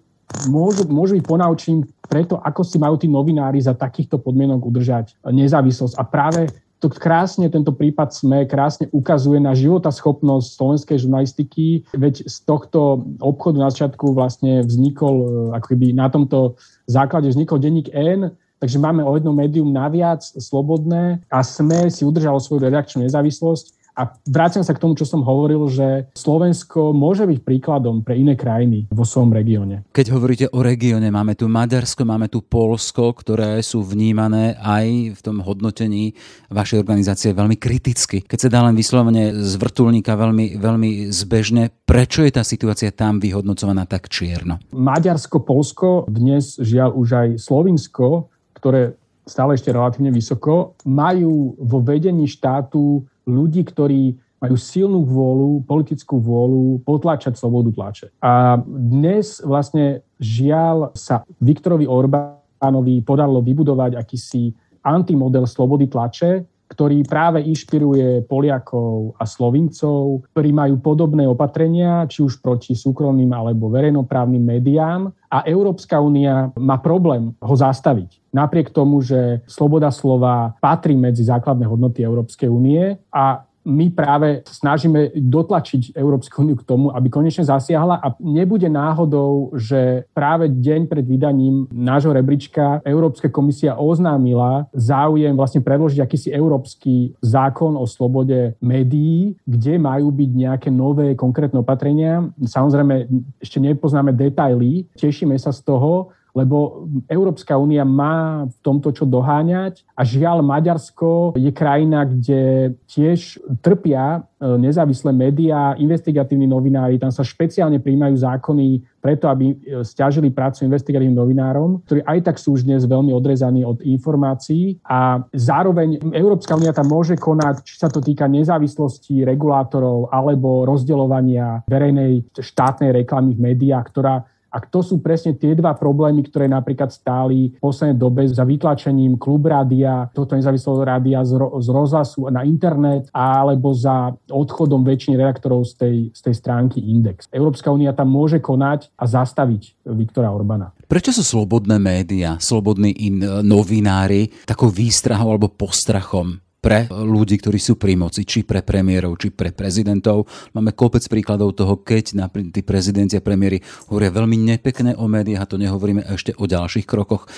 môžu, 0.51 0.87
môžu 0.90 1.18
byť 1.18 1.25
ponaučím 1.27 1.83
preto, 2.07 2.38
ako 2.38 2.62
si 2.62 2.79
majú 2.79 2.94
tí 2.99 3.11
novinári 3.11 3.59
za 3.59 3.75
takýchto 3.75 4.22
podmienok 4.22 4.62
udržať 4.62 5.18
nezávislosť. 5.27 5.94
A 5.99 6.03
práve 6.07 6.46
to 6.87 6.94
krásne, 7.03 7.51
tento 7.51 7.75
prípad 7.75 8.14
SME 8.14 8.46
krásne 8.46 8.87
ukazuje 8.94 9.42
na 9.42 9.59
životaschopnosť 9.59 10.49
slovenskej 10.55 10.96
žurnalistiky, 11.03 11.83
veď 11.90 12.22
z 12.22 12.37
tohto 12.46 13.03
obchodu 13.18 13.59
na 13.59 13.68
začiatku 13.75 14.14
vlastne 14.14 14.62
vznikol, 14.62 15.14
e, 15.18 15.27
ako 15.59 15.66
keby 15.75 15.87
na 15.90 16.07
tomto 16.07 16.55
základe 16.87 17.27
vznikol 17.27 17.59
denník 17.59 17.90
N, 17.90 18.31
takže 18.62 18.79
máme 18.79 19.03
o 19.03 19.12
jedno 19.18 19.35
médium 19.35 19.75
naviac 19.75 20.22
slobodné 20.22 21.20
a 21.29 21.42
SME 21.42 21.90
si 21.90 22.07
udržalo 22.07 22.38
svoju 22.38 22.64
redakčnú 22.64 23.05
nezávislosť 23.05 23.76
a 23.97 24.13
vrátim 24.29 24.61
sa 24.61 24.77
k 24.77 24.83
tomu, 24.85 24.93
čo 24.93 25.09
som 25.09 25.25
hovoril, 25.25 25.65
že 25.73 26.13
Slovensko 26.13 26.93
môže 26.93 27.25
byť 27.25 27.41
príkladom 27.41 28.05
pre 28.05 28.21
iné 28.21 28.37
krajiny 28.37 28.93
vo 28.93 29.09
svojom 29.09 29.33
regióne. 29.33 29.89
Keď 29.97 30.07
hovoríte 30.13 30.47
o 30.53 30.61
regióne, 30.61 31.09
máme 31.09 31.33
tu 31.33 31.49
Maďarsko, 31.49 32.05
máme 32.05 32.29
tu 32.29 32.45
Polsko, 32.45 33.17
ktoré 33.17 33.57
sú 33.65 33.81
vnímané 33.81 34.61
aj 34.61 35.17
v 35.17 35.21
tom 35.25 35.41
hodnotení 35.41 36.13
vašej 36.53 36.85
organizácie 36.85 37.33
veľmi 37.33 37.57
kriticky. 37.57 38.21
Keď 38.21 38.39
sa 38.47 38.53
dá 38.53 38.61
len 38.69 38.77
vyslovene 38.77 39.33
z 39.33 39.53
vrtulníka 39.57 40.13
veľmi, 40.13 40.61
veľmi 40.61 41.09
zbežne, 41.09 41.73
prečo 41.89 42.21
je 42.21 42.37
tá 42.37 42.45
situácia 42.45 42.93
tam 42.93 43.17
vyhodnocovaná 43.17 43.89
tak 43.89 44.13
čierno? 44.13 44.61
Maďarsko, 44.77 45.41
Polsko, 45.41 46.05
dnes 46.05 46.61
žiaľ 46.61 46.93
už 46.93 47.09
aj 47.17 47.29
Slovinsko, 47.41 48.29
ktoré 48.53 48.93
stále 49.25 49.57
ešte 49.57 49.73
relatívne 49.75 50.13
vysoko, 50.13 50.79
majú 50.87 51.59
vo 51.59 51.83
vedení 51.83 52.31
štátu 52.31 53.03
ľudí, 53.27 53.67
ktorí 53.67 54.15
majú 54.39 54.57
silnú 54.57 55.03
vôľu, 55.03 55.67
politickú 55.67 56.23
vôľu 56.23 56.87
potlačať 56.87 57.35
slobodu 57.35 57.75
tlače. 57.75 58.07
A 58.23 58.62
dnes 58.65 59.43
vlastne 59.43 60.07
žiaľ 60.23 60.95
sa 60.95 61.27
Viktorovi 61.43 61.91
Orbánovi 61.91 63.03
podarilo 63.03 63.43
vybudovať 63.43 63.99
akýsi 63.99 64.55
antimodel 64.87 65.51
slobody 65.51 65.91
tlače, 65.91 66.47
ktorý 66.66 67.07
práve 67.07 67.42
inšpiruje 67.46 68.26
Poliakov 68.26 69.14
a 69.16 69.24
Slovincov, 69.24 70.26
ktorí 70.35 70.50
majú 70.50 70.83
podobné 70.83 71.24
opatrenia, 71.24 72.05
či 72.11 72.26
už 72.26 72.42
proti 72.42 72.74
súkromným 72.74 73.31
alebo 73.31 73.70
verejnoprávnym 73.70 74.42
médiám. 74.42 75.11
A 75.31 75.46
Európska 75.46 75.98
únia 76.02 76.50
má 76.59 76.79
problém 76.83 77.35
ho 77.38 77.55
zastaviť. 77.55 78.18
Napriek 78.35 78.74
tomu, 78.74 79.00
že 79.00 79.40
sloboda 79.48 79.88
slova 79.88 80.55
patrí 80.61 80.92
medzi 80.98 81.24
základné 81.24 81.64
hodnoty 81.64 82.05
Európskej 82.05 82.50
únie 82.50 82.98
a 83.09 83.46
my 83.66 83.90
práve 83.90 84.46
snažíme 84.46 85.11
dotlačiť 85.18 85.98
Európsku 85.98 86.46
úniu 86.46 86.55
k 86.55 86.62
tomu, 86.62 86.94
aby 86.94 87.11
konečne 87.11 87.42
zasiahla 87.42 87.98
a 87.98 88.14
nebude 88.22 88.70
náhodou, 88.70 89.50
že 89.59 90.07
práve 90.14 90.46
deň 90.46 90.87
pred 90.87 91.02
vydaním 91.02 91.66
nášho 91.74 92.14
rebríčka 92.14 92.81
Európska 92.87 93.26
komisia 93.26 93.74
oznámila 93.74 94.70
záujem 94.70 95.35
vlastne 95.35 95.61
predložiť 95.66 95.98
akýsi 95.98 96.29
európsky 96.31 97.18
zákon 97.18 97.74
o 97.74 97.85
slobode 97.90 98.55
médií, 98.62 99.35
kde 99.42 99.83
majú 99.83 100.14
byť 100.14 100.31
nejaké 100.31 100.68
nové 100.70 101.18
konkrétne 101.18 101.59
opatrenia. 101.59 102.22
Samozrejme, 102.38 103.11
ešte 103.42 103.59
nepoznáme 103.59 104.14
detaily, 104.14 104.87
tešíme 104.94 105.35
sa 105.42 105.50
z 105.50 105.66
toho, 105.66 106.14
lebo 106.37 106.85
Európska 107.09 107.57
únia 107.57 107.88
má 107.88 108.44
v 108.44 108.57
tomto 108.61 108.92
čo 108.92 109.09
doháňať 109.09 109.88
a 109.96 110.05
žiaľ 110.05 110.44
Maďarsko 110.44 111.33
je 111.33 111.49
krajina, 111.49 112.05
kde 112.05 112.77
tiež 112.85 113.40
trpia 113.64 114.20
e, 114.20 114.44
nezávislé 114.61 115.16
médiá, 115.16 115.72
investigatívni 115.81 116.44
novinári, 116.44 117.01
tam 117.01 117.09
sa 117.09 117.25
špeciálne 117.25 117.81
príjmajú 117.81 118.20
zákony 118.20 118.85
preto, 119.01 119.33
aby 119.33 119.57
e, 119.57 119.81
stiažili 119.81 120.29
prácu 120.29 120.68
investigatívnym 120.68 121.16
novinárom, 121.16 121.81
ktorí 121.88 122.05
aj 122.05 122.18
tak 122.29 122.37
sú 122.37 122.61
už 122.61 122.68
dnes 122.68 122.85
veľmi 122.85 123.16
odrezaní 123.16 123.64
od 123.64 123.81
informácií. 123.81 124.77
A 124.85 125.25
zároveň 125.33 126.12
Európska 126.12 126.53
únia 126.53 126.77
tam 126.77 126.92
môže 126.92 127.16
konať, 127.16 127.64
či 127.64 127.81
sa 127.81 127.88
to 127.88 128.05
týka 128.05 128.29
nezávislosti 128.29 129.25
regulátorov 129.25 130.12
alebo 130.12 130.68
rozdeľovania 130.68 131.64
verejnej 131.64 132.29
štátnej 132.37 132.92
reklamy 132.92 133.33
v 133.33 133.40
médiách, 133.40 133.88
ktorá 133.88 134.29
a 134.57 134.64
to 134.64 134.81
sú 134.81 135.05
presne 135.05 135.37
tie 135.37 135.53
dva 135.53 135.77
problémy, 135.77 136.25
ktoré 136.25 136.49
napríklad 136.49 136.88
stáli 136.88 137.53
v 137.53 137.61
poslednej 137.61 138.01
dobe 138.01 138.25
za 138.25 138.40
vytlačením 138.40 139.21
klub 139.21 139.45
rádia, 139.45 140.09
toto 140.16 140.33
nezávislého 140.33 140.81
rádia 140.81 141.21
z, 141.29 141.37
ro- 141.37 141.61
z 141.61 141.69
rozhlasu 141.69 142.33
na 142.33 142.40
internet 142.40 143.12
alebo 143.12 143.77
za 143.77 144.16
odchodom 144.33 144.81
väčšiny 144.81 145.21
redaktorov 145.21 145.69
z 145.69 145.73
tej, 145.77 145.97
z 146.16 146.21
tej 146.25 146.35
stránky 146.40 146.81
Index. 146.81 147.29
Európska 147.29 147.69
únia 147.69 147.92
tam 147.92 148.09
môže 148.09 148.40
konať 148.40 148.88
a 148.97 149.05
zastaviť 149.05 149.85
Viktora 149.92 150.33
Orbána. 150.33 150.73
Prečo 150.88 151.12
sú 151.12 151.21
slobodné 151.21 151.77
médiá, 151.77 152.40
slobodní 152.40 152.97
in, 152.97 153.21
novinári 153.45 154.33
takou 154.49 154.73
výstrahou 154.73 155.37
alebo 155.37 155.53
postrachom 155.53 156.46
pre 156.61 156.90
ľudí, 156.90 157.38
ktorí 157.38 157.62
sú 157.62 157.79
pri 157.79 157.95
moci, 157.95 158.27
či 158.27 158.42
pre 158.42 158.64
premiérov, 158.66 159.14
či 159.21 159.31
pre 159.31 159.55
prezidentov. 159.55 160.27
Máme 160.51 160.75
kopec 160.75 161.07
príkladov 161.07 161.55
toho, 161.55 161.79
keď 161.79 162.19
napríklad 162.19 162.51
tí 162.51 162.62
prezidenti 162.66 163.14
a 163.14 163.23
premiéry 163.23 163.62
hovoria 163.87 164.11
veľmi 164.11 164.35
nepekné 164.35 164.99
o 164.99 165.07
médiách 165.07 165.47
a 165.47 165.51
to 165.51 165.62
nehovoríme 165.62 166.03
ešte 166.11 166.35
o 166.35 166.45
ďalších 166.45 166.83
krokoch, 166.83 167.31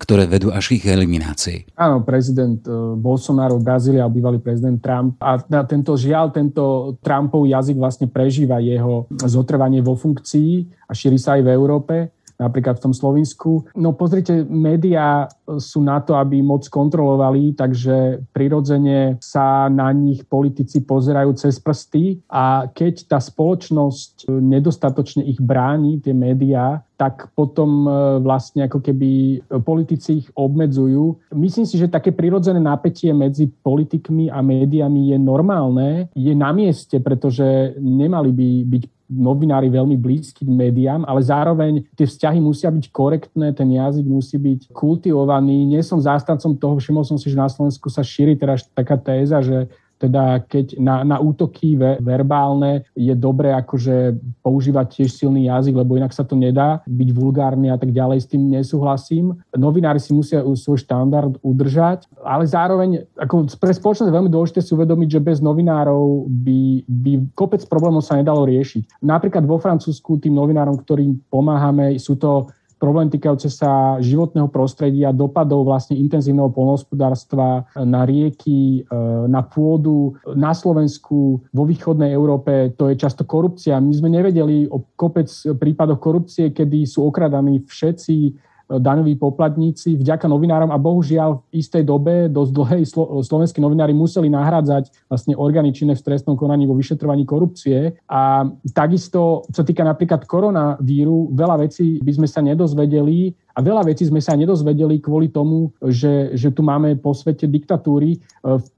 ktoré 0.00 0.24
vedú 0.24 0.54
až 0.54 0.72
ich 0.78 0.88
eliminácii. 0.88 1.76
Áno, 1.76 2.00
prezident 2.00 2.64
eh, 2.64 2.72
Bolsonaro, 2.96 3.60
Brazília, 3.60 4.08
bývalý 4.08 4.40
prezident 4.40 4.80
Trump 4.80 5.20
a 5.20 5.36
tento 5.68 5.92
žiaľ, 5.98 6.32
tento 6.32 6.96
Trumpov 7.04 7.44
jazyk 7.44 7.76
vlastne 7.76 8.06
prežíva 8.08 8.62
jeho 8.62 9.04
zotrvanie 9.12 9.84
vo 9.84 9.98
funkcii 9.98 10.86
a 10.88 10.92
šíri 10.96 11.20
sa 11.20 11.36
aj 11.36 11.42
v 11.44 11.52
Európe 11.52 12.15
napríklad 12.36 12.78
v 12.78 12.84
tom 12.90 12.94
Slovensku. 12.94 13.68
No 13.76 13.96
pozrite, 13.96 14.44
médiá 14.46 15.28
sú 15.56 15.80
na 15.82 16.00
to, 16.00 16.16
aby 16.16 16.40
moc 16.44 16.68
kontrolovali, 16.68 17.56
takže 17.56 18.24
prirodzene 18.32 19.16
sa 19.20 19.68
na 19.72 19.90
nich 19.92 20.24
politici 20.26 20.84
pozerajú 20.84 21.32
cez 21.36 21.56
prsty 21.60 22.20
a 22.28 22.68
keď 22.70 23.16
tá 23.16 23.18
spoločnosť 23.18 24.28
nedostatočne 24.28 25.24
ich 25.24 25.40
bráni, 25.40 26.02
tie 26.02 26.12
médiá, 26.12 26.82
tak 26.96 27.28
potom 27.36 27.84
e, 27.84 27.90
vlastne 28.24 28.64
ako 28.64 28.80
keby 28.80 29.40
politici 29.62 30.24
ich 30.24 30.28
obmedzujú. 30.32 31.28
Myslím 31.36 31.68
si, 31.68 31.76
že 31.76 31.92
také 31.92 32.08
prirodzené 32.10 32.56
napätie 32.56 33.12
medzi 33.12 33.52
politikmi 33.52 34.32
a 34.32 34.40
médiami 34.40 35.12
je 35.12 35.18
normálne, 35.20 36.08
je 36.16 36.32
na 36.32 36.50
mieste, 36.56 36.96
pretože 37.04 37.76
nemali 37.76 38.32
by 38.32 38.48
byť 38.64 38.82
novinári 39.06 39.70
veľmi 39.70 39.94
blízky 39.94 40.42
k 40.42 40.50
médiám, 40.50 41.06
ale 41.06 41.22
zároveň 41.22 41.86
tie 41.94 42.06
vzťahy 42.06 42.42
musia 42.42 42.70
byť 42.74 42.90
korektné, 42.90 43.54
ten 43.54 43.70
jazyk 43.70 44.06
musí 44.06 44.36
byť 44.36 44.74
kultivovaný. 44.74 45.66
Nie 45.66 45.82
som 45.86 46.02
zástancom 46.02 46.58
toho, 46.58 46.74
všimol 46.78 47.06
som 47.06 47.14
si, 47.14 47.30
že 47.30 47.38
na 47.38 47.46
Slovensku 47.46 47.86
sa 47.86 48.02
šíri 48.02 48.34
teraz 48.34 48.66
taká 48.74 48.98
téza, 48.98 49.38
že 49.40 49.70
teda 49.96 50.44
keď 50.44 50.76
na, 50.76 51.02
na 51.02 51.16
útoky 51.16 51.76
ve, 51.76 51.96
verbálne 52.00 52.84
je 52.92 53.12
dobré 53.16 53.52
akože 53.56 54.16
používať 54.44 54.86
tiež 55.00 55.10
silný 55.12 55.48
jazyk, 55.48 55.76
lebo 55.76 55.96
inak 55.96 56.12
sa 56.12 56.22
to 56.22 56.36
nedá 56.36 56.84
byť 56.84 57.08
vulgárny 57.16 57.72
a 57.72 57.80
tak 57.80 57.92
ďalej, 57.92 58.18
s 58.22 58.30
tým 58.30 58.52
nesúhlasím. 58.52 59.36
Novinári 59.56 60.00
si 60.00 60.12
musia 60.12 60.44
svoj 60.44 60.80
štandard 60.80 61.40
udržať, 61.40 62.08
ale 62.22 62.44
zároveň 62.44 63.08
ako 63.16 63.48
pre 63.56 63.72
spoločnosť 63.72 64.08
je 64.08 64.16
veľmi 64.16 64.30
dôležité 64.32 64.60
si 64.60 64.72
uvedomiť, 64.76 65.08
že 65.18 65.20
bez 65.24 65.38
novinárov 65.40 66.28
by, 66.28 66.84
by 66.86 67.12
kopec 67.32 67.64
problémov 67.68 68.04
sa 68.04 68.20
nedalo 68.20 68.44
riešiť. 68.44 69.02
Napríklad 69.04 69.44
vo 69.48 69.56
Francúzsku 69.56 70.20
tým 70.20 70.36
novinárom, 70.36 70.76
ktorým 70.80 71.20
pomáhame, 71.32 71.96
sú 71.96 72.20
to 72.20 72.52
problém 72.76 73.08
týkajúce 73.08 73.48
sa 73.48 73.96
životného 73.98 74.52
prostredia, 74.52 75.12
dopadov 75.12 75.64
vlastne 75.64 75.96
intenzívneho 75.96 76.52
polnohospodárstva 76.52 77.64
na 77.80 78.04
rieky, 78.04 78.84
e, 78.84 78.96
na 79.26 79.40
pôdu. 79.40 80.14
Na 80.36 80.52
Slovensku, 80.52 81.40
vo 81.40 81.64
východnej 81.64 82.12
Európe 82.12 82.76
to 82.76 82.92
je 82.92 83.00
často 83.00 83.24
korupcia. 83.24 83.80
My 83.80 83.92
sme 83.96 84.12
nevedeli 84.12 84.68
o 84.68 84.84
kopec 84.94 85.28
prípadoch 85.56 86.00
korupcie, 86.00 86.52
kedy 86.52 86.84
sú 86.84 87.08
okradaní 87.08 87.64
všetci 87.64 88.45
daňoví 88.66 89.14
poplatníci 89.14 89.94
vďaka 89.94 90.26
novinárom 90.26 90.74
a 90.74 90.78
bohužiaľ 90.78 91.46
v 91.50 91.62
istej 91.62 91.86
dobe, 91.86 92.26
dosť 92.26 92.52
dlhej 92.52 92.82
slo- 92.82 93.22
slovenskí 93.22 93.62
novinári 93.62 93.94
museli 93.94 94.26
nahrádzať 94.26 95.06
vlastne 95.06 95.38
orgány 95.38 95.70
činné 95.70 95.94
v 95.94 96.02
trestnom 96.02 96.34
konaní 96.34 96.66
vo 96.66 96.74
vyšetrovaní 96.74 97.22
korupcie. 97.22 97.94
A 98.10 98.42
takisto, 98.74 99.46
čo 99.54 99.62
týka 99.62 99.86
napríklad 99.86 100.26
koronavíru, 100.26 101.30
veľa 101.30 101.62
vecí 101.62 102.02
by 102.02 102.12
sme 102.18 102.26
sa 102.26 102.42
nedozvedeli 102.42 103.30
a 103.54 103.62
veľa 103.62 103.86
vecí 103.86 104.10
sme 104.10 104.18
sa 104.18 104.34
nedozvedeli 104.34 104.98
kvôli 104.98 105.30
tomu, 105.30 105.70
že, 105.86 106.34
že 106.34 106.50
tu 106.50 106.66
máme 106.66 106.98
po 106.98 107.14
svete 107.14 107.46
diktatúry. 107.46 108.18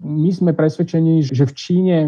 My 0.04 0.30
sme 0.30 0.52
presvedčení, 0.52 1.24
že 1.24 1.48
v 1.48 1.52
Číne 1.56 1.98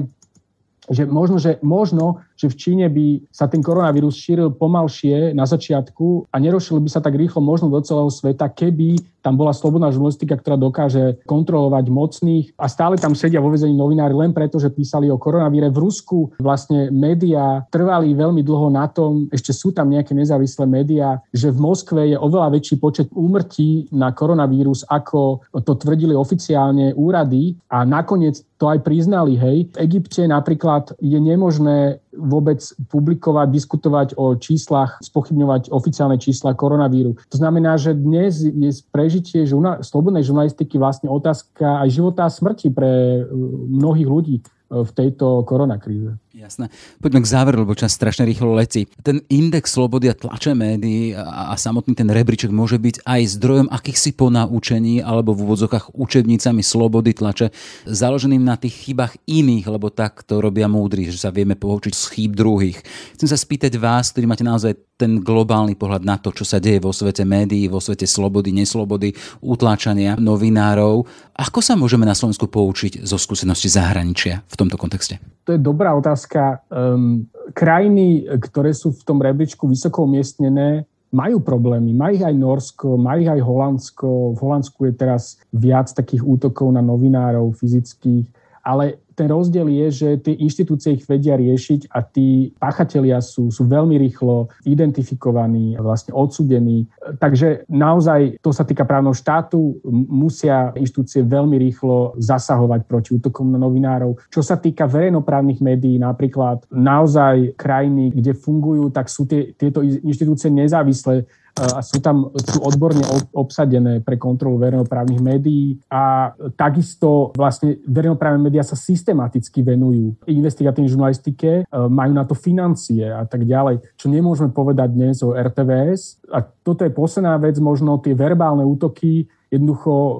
že 0.90 1.06
možno, 1.06 1.38
že 1.38 1.62
možno 1.62 2.18
že 2.40 2.48
v 2.48 2.56
Číne 2.56 2.86
by 2.88 3.28
sa 3.28 3.44
ten 3.52 3.60
koronavírus 3.60 4.16
šíril 4.16 4.56
pomalšie 4.56 5.36
na 5.36 5.44
začiatku 5.44 6.32
a 6.32 6.36
nerozšil 6.40 6.80
by 6.80 6.88
sa 6.88 7.04
tak 7.04 7.20
rýchlo 7.20 7.44
možno 7.44 7.68
do 7.68 7.84
celého 7.84 8.08
sveta, 8.08 8.48
keby 8.48 8.96
tam 9.20 9.36
bola 9.36 9.52
slobodná 9.52 9.92
žurnalistika, 9.92 10.40
ktorá 10.40 10.56
dokáže 10.56 11.20
kontrolovať 11.28 11.84
mocných 11.92 12.46
a 12.56 12.66
stále 12.72 12.96
tam 12.96 13.12
sedia 13.12 13.44
vo 13.44 13.52
vezení 13.52 13.76
novinári 13.76 14.16
len 14.16 14.32
preto, 14.32 14.56
že 14.56 14.72
písali 14.72 15.12
o 15.12 15.20
koronavíre. 15.20 15.68
V 15.68 15.82
Rusku 15.84 16.18
vlastne 16.40 16.88
médiá 16.88 17.68
trvali 17.68 18.16
veľmi 18.16 18.40
dlho 18.40 18.72
na 18.72 18.88
tom, 18.88 19.28
ešte 19.28 19.52
sú 19.52 19.76
tam 19.76 19.92
nejaké 19.92 20.16
nezávislé 20.16 20.64
médiá, 20.64 21.20
že 21.36 21.52
v 21.52 21.60
Moskve 21.60 22.00
je 22.08 22.16
oveľa 22.16 22.56
väčší 22.56 22.80
počet 22.80 23.12
úmrtí 23.12 23.92
na 23.92 24.16
koronavírus, 24.16 24.88
ako 24.88 25.44
to 25.52 25.76
tvrdili 25.76 26.16
oficiálne 26.16 26.96
úrady 26.96 27.60
a 27.68 27.84
nakoniec 27.84 28.40
to 28.60 28.68
aj 28.68 28.84
priznali, 28.84 29.40
hej. 29.40 29.72
V 29.72 29.76
Egypte 29.88 30.20
napríklad 30.28 30.92
je 31.00 31.16
nemožné 31.16 32.00
vôbec 32.14 32.58
publikovať, 32.90 33.48
diskutovať 33.54 34.08
o 34.18 34.34
číslach, 34.34 34.98
spochybňovať 34.98 35.70
oficiálne 35.70 36.18
čísla 36.18 36.58
koronavíru. 36.58 37.14
To 37.30 37.36
znamená, 37.38 37.78
že 37.78 37.94
dnes 37.94 38.42
je 38.42 38.70
prežitie 38.90 39.46
žurna- 39.46 39.78
slobodnej 39.82 40.26
žurnalistiky 40.26 40.74
vlastne 40.78 41.06
otázka 41.06 41.86
aj 41.86 41.88
života 41.94 42.26
a 42.26 42.32
smrti 42.32 42.74
pre 42.74 43.22
uh, 43.22 43.26
mnohých 43.70 44.08
ľudí 44.10 44.36
uh, 44.42 44.82
v 44.82 44.90
tejto 44.90 45.46
koronakríze. 45.46 46.18
Jasné. 46.40 46.72
Poďme 47.04 47.20
k 47.20 47.28
záveru, 47.36 47.68
lebo 47.68 47.76
čas 47.76 47.92
strašne 47.92 48.24
rýchlo 48.24 48.56
letí. 48.56 48.88
Ten 49.04 49.20
index 49.28 49.76
slobody 49.76 50.08
a 50.08 50.16
tlače 50.16 50.56
médií 50.56 51.12
a, 51.12 51.52
a 51.52 51.54
samotný 51.60 51.92
ten 51.92 52.08
rebríček 52.08 52.48
môže 52.48 52.80
byť 52.80 53.04
aj 53.04 53.36
zdrojom 53.36 53.68
akýchsi 53.68 54.16
ponaučení 54.16 55.04
alebo 55.04 55.36
v 55.36 55.44
úvodzokách 55.44 55.92
učebnicami 55.92 56.64
slobody 56.64 57.12
tlače, 57.12 57.52
založeným 57.84 58.40
na 58.40 58.56
tých 58.56 58.88
chybách 58.88 59.20
iných, 59.28 59.68
lebo 59.68 59.92
tak 59.92 60.24
to 60.24 60.40
robia 60.40 60.64
múdri, 60.64 61.12
že 61.12 61.20
sa 61.20 61.28
vieme 61.28 61.60
poučiť 61.60 61.92
z 61.92 62.04
chýb 62.08 62.32
druhých. 62.32 62.80
Chcem 63.20 63.28
sa 63.28 63.36
spýtať 63.36 63.76
vás, 63.76 64.08
ktorí 64.08 64.24
máte 64.24 64.40
naozaj 64.40 64.80
ten 64.96 65.20
globálny 65.20 65.76
pohľad 65.80 66.04
na 66.04 66.20
to, 66.20 66.28
čo 66.28 66.44
sa 66.44 66.60
deje 66.60 66.76
vo 66.76 66.92
svete 66.92 67.24
médií, 67.24 67.72
vo 67.72 67.80
svete 67.80 68.04
slobody, 68.04 68.52
neslobody, 68.52 69.16
utláčania 69.40 70.20
novinárov. 70.20 71.08
Ako 71.40 71.64
sa 71.64 71.72
môžeme 71.72 72.04
na 72.04 72.12
Slovensku 72.12 72.52
poučiť 72.52 73.00
zo 73.08 73.16
skúsenosti 73.16 73.72
zahraničia 73.72 74.44
v 74.44 74.54
tomto 74.60 74.76
kontexte? 74.76 75.16
To 75.48 75.56
je 75.56 75.60
dobrá 75.60 75.96
otázka 75.96 76.29
otázka. 76.30 76.62
Um, 76.70 77.26
krajiny, 77.52 78.26
ktoré 78.38 78.70
sú 78.70 78.94
v 78.94 79.02
tom 79.02 79.18
rebríčku 79.18 79.66
vysoko 79.66 80.06
umiestnené, 80.06 80.86
majú 81.10 81.42
problémy. 81.42 81.90
Majú 81.90 82.12
ich 82.14 82.26
aj 82.26 82.34
Norsko, 82.38 82.94
majú 82.94 83.18
ich 83.26 83.32
aj 83.34 83.42
Holandsko. 83.42 84.08
V 84.34 84.38
Holandsku 84.38 84.78
je 84.86 84.94
teraz 84.94 85.42
viac 85.50 85.90
takých 85.90 86.22
útokov 86.22 86.70
na 86.70 86.78
novinárov 86.78 87.50
fyzických. 87.58 88.30
Ale 88.62 89.02
ten 89.20 89.28
rozdiel 89.28 89.68
je, 89.68 89.86
že 89.92 90.08
tie 90.24 90.32
inštitúcie 90.40 90.96
ich 90.96 91.04
vedia 91.04 91.36
riešiť 91.36 91.92
a 91.92 92.00
tí 92.00 92.56
páchatelia 92.56 93.20
sú, 93.20 93.52
sú 93.52 93.68
veľmi 93.68 94.00
rýchlo 94.00 94.48
identifikovaní, 94.64 95.76
vlastne 95.76 96.16
odsudení. 96.16 96.88
Takže 97.20 97.68
naozaj, 97.68 98.40
to 98.40 98.48
sa 98.56 98.64
týka 98.64 98.88
právneho 98.88 99.12
štátu, 99.12 99.76
musia 100.08 100.72
inštitúcie 100.72 101.20
veľmi 101.20 101.60
rýchlo 101.60 102.16
zasahovať 102.16 102.80
proti 102.88 103.20
útokom 103.20 103.52
na 103.52 103.60
novinárov. 103.60 104.16
Čo 104.32 104.40
sa 104.40 104.56
týka 104.56 104.88
verejnoprávnych 104.88 105.60
médií, 105.60 106.00
napríklad 106.00 106.64
naozaj 106.72 107.60
krajiny, 107.60 108.16
kde 108.16 108.32
fungujú, 108.32 108.88
tak 108.88 109.12
sú 109.12 109.28
tie, 109.28 109.52
tieto 109.52 109.84
inštitúcie 109.84 110.48
nezávislé 110.48 111.28
a 111.58 111.82
sú 111.82 111.98
tam 111.98 112.30
sú 112.34 112.62
odborne 112.62 113.02
obsadené 113.34 114.00
pre 114.00 114.16
kontrolu 114.16 114.56
verejnoprávnych 114.60 115.20
médií 115.20 115.78
a 115.90 116.32
takisto 116.54 117.34
vlastne 117.34 117.80
verejnoprávne 117.84 118.40
médiá 118.40 118.62
sa 118.62 118.78
systematicky 118.78 119.60
venujú 119.60 120.14
investigatívnej 120.24 120.92
žurnalistike, 120.92 121.50
e, 121.50 121.64
majú 121.90 122.12
na 122.14 122.24
to 122.24 122.38
financie 122.38 123.04
a 123.04 123.26
tak 123.26 123.44
ďalej, 123.44 123.82
čo 123.98 124.06
nemôžeme 124.08 124.54
povedať 124.54 124.88
dnes 124.94 125.20
o 125.20 125.34
RTVS. 125.34 126.22
A 126.30 126.42
toto 126.42 126.86
je 126.86 126.92
posledná 126.94 127.36
vec, 127.36 127.58
možno 127.58 127.98
tie 127.98 128.14
verbálne 128.14 128.62
útoky 128.62 129.26
jednoducho 129.50 129.92
e, 129.92 130.14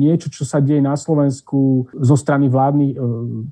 niečo, 0.00 0.32
čo 0.32 0.48
sa 0.48 0.58
deje 0.64 0.80
na 0.80 0.96
Slovensku 0.96 1.86
zo 1.92 2.16
strany 2.16 2.48
vládnych 2.48 2.96
e, 2.96 2.98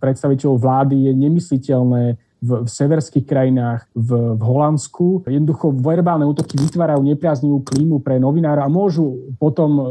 predstaviteľov 0.00 0.56
vlády 0.56 0.96
je 1.06 1.12
nemysliteľné 1.12 2.02
v, 2.42 2.64
v 2.64 2.68
severských 2.68 3.24
krajinách, 3.24 3.88
v, 3.96 4.36
v 4.36 4.42
Holandsku. 4.42 5.24
Jednoducho 5.24 5.72
verbálne 5.72 6.28
útoky 6.28 6.60
vytvárajú 6.60 7.00
nepriaznivú 7.00 7.64
klímu 7.64 8.04
pre 8.04 8.20
novinárov 8.20 8.62
a 8.64 8.72
môžu 8.72 9.32
potom 9.40 9.70
e, 9.76 9.82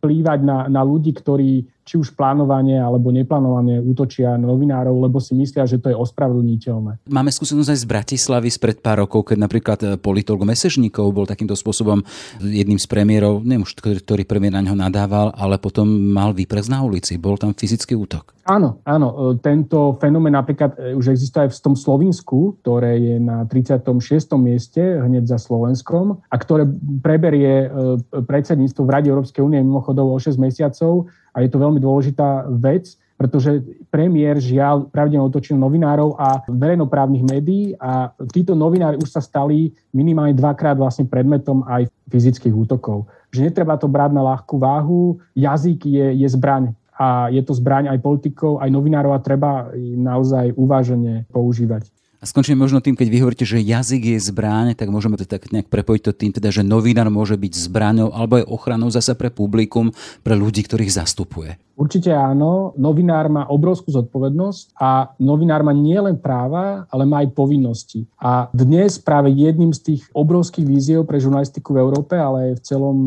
vplývať 0.00 0.40
na, 0.42 0.58
na 0.72 0.82
ľudí, 0.82 1.12
ktorí 1.12 1.68
či 1.82 1.98
už 1.98 2.14
plánovanie 2.14 2.78
alebo 2.78 3.10
neplánovane 3.10 3.82
útočia 3.82 4.38
na 4.38 4.46
novinárov, 4.46 4.94
lebo 5.02 5.18
si 5.18 5.34
myslia, 5.34 5.66
že 5.66 5.82
to 5.82 5.90
je 5.90 5.96
ospravedlniteľné. 5.98 7.02
Máme 7.10 7.34
skúsenosť 7.34 7.70
aj 7.74 7.78
z 7.82 7.86
Bratislavy 7.90 8.48
spred 8.54 8.78
pár 8.78 9.02
rokov, 9.02 9.34
keď 9.34 9.38
napríklad 9.42 9.78
e, 9.82 9.86
politolog 9.98 10.46
Mesežníkov 10.46 11.10
bol 11.10 11.26
takýmto 11.26 11.58
spôsobom 11.58 12.04
jedným 12.38 12.78
z 12.78 12.86
premiérov, 12.86 13.42
neviem 13.42 13.66
už, 13.66 13.74
ktorý 13.78 14.22
premiér 14.22 14.54
na 14.54 14.62
ňo 14.62 14.78
nadával, 14.78 15.34
ale 15.34 15.58
potom 15.58 15.86
mal 15.90 16.30
výprez 16.30 16.70
na 16.70 16.86
ulici. 16.86 17.18
Bol 17.18 17.34
tam 17.34 17.50
fyzický 17.50 17.98
útok. 17.98 18.30
Áno, 18.46 18.78
áno. 18.86 19.34
E, 19.34 19.42
tento 19.42 19.98
fenomén 19.98 20.38
napríklad 20.38 20.78
e, 20.78 20.94
už 20.94 21.10
existuje 21.10 21.50
aj 21.50 21.50
v 21.50 21.62
tom 21.66 21.74
Slovinsku, 21.74 22.62
ktoré 22.62 22.98
je 23.02 23.16
na 23.18 23.42
36. 23.50 24.38
mieste 24.38 24.82
hneď 24.82 25.26
za 25.26 25.38
Slovenskom 25.42 26.22
a 26.30 26.36
ktoré 26.38 26.66
preberie 27.02 27.66
predsedníctvo 28.10 28.82
v 28.86 28.90
Rade 28.90 29.08
Európskej 29.10 29.42
únie 29.42 29.58
mimochodom 29.62 30.14
o 30.14 30.18
6 30.18 30.38
mesiacov 30.38 31.10
a 31.32 31.40
je 31.40 31.48
to 31.48 31.58
veľmi 31.58 31.80
dôležitá 31.80 32.46
vec, 32.60 32.96
pretože 33.16 33.62
premiér 33.86 34.42
žiaľ 34.42 34.90
pravdepodobne 34.90 35.30
otočil 35.30 35.54
novinárov 35.54 36.18
a 36.18 36.42
verejnoprávnych 36.50 37.22
médií 37.22 37.64
a 37.78 38.10
títo 38.34 38.58
novinári 38.58 38.98
už 38.98 39.14
sa 39.14 39.22
stali 39.22 39.70
minimálne 39.94 40.34
dvakrát 40.34 40.74
vlastne 40.74 41.06
predmetom 41.06 41.62
aj 41.70 41.86
fyzických 42.10 42.50
útokov. 42.50 43.06
Že 43.30 43.48
netreba 43.48 43.78
to 43.78 43.86
brať 43.86 44.10
na 44.10 44.26
ľahkú 44.26 44.58
váhu, 44.58 45.22
jazyk 45.38 45.86
je, 45.86 46.06
je 46.18 46.28
zbraň 46.34 46.74
a 46.98 47.30
je 47.30 47.40
to 47.46 47.54
zbraň 47.56 47.94
aj 47.94 48.02
politikov, 48.02 48.58
aj 48.58 48.68
novinárov 48.68 49.14
a 49.14 49.22
treba 49.22 49.70
naozaj 49.78 50.52
uvážene 50.58 51.24
používať. 51.30 51.88
A 52.22 52.30
skončíme 52.30 52.54
možno 52.54 52.78
tým, 52.78 52.94
keď 52.94 53.08
vy 53.10 53.18
hovoríte, 53.18 53.42
že 53.42 53.58
jazyk 53.58 54.14
je 54.14 54.30
zbráň, 54.30 54.78
tak 54.78 54.94
môžeme 54.94 55.18
to 55.18 55.26
tak 55.26 55.50
nejak 55.50 55.66
prepojiť 55.66 56.02
to 56.06 56.12
tým, 56.14 56.30
teda, 56.30 56.54
že 56.54 56.62
novinár 56.62 57.10
môže 57.10 57.34
byť 57.34 57.66
zbraňou 57.66 58.14
alebo 58.14 58.38
aj 58.38 58.46
ochranou 58.46 58.86
zase 58.94 59.18
pre 59.18 59.26
publikum, 59.26 59.90
pre 60.22 60.38
ľudí, 60.38 60.62
ktorých 60.62 61.02
zastupuje. 61.02 61.58
Určite 61.74 62.14
áno. 62.14 62.76
Novinár 62.78 63.26
má 63.26 63.42
obrovskú 63.50 63.90
zodpovednosť 63.90 64.78
a 64.78 65.10
novinár 65.18 65.66
má 65.66 65.74
nielen 65.74 66.20
práva, 66.20 66.86
ale 66.92 67.02
má 67.08 67.26
aj 67.26 67.34
povinnosti. 67.34 68.06
A 68.22 68.46
dnes 68.54 69.02
práve 69.02 69.34
jedným 69.34 69.74
z 69.74 69.80
tých 69.80 70.02
obrovských 70.14 70.62
víziev 70.62 71.08
pre 71.08 71.18
žurnalistiku 71.18 71.74
v 71.74 71.82
Európe, 71.82 72.14
ale 72.14 72.52
aj 72.52 72.52
v 72.54 72.64
celom 72.64 72.98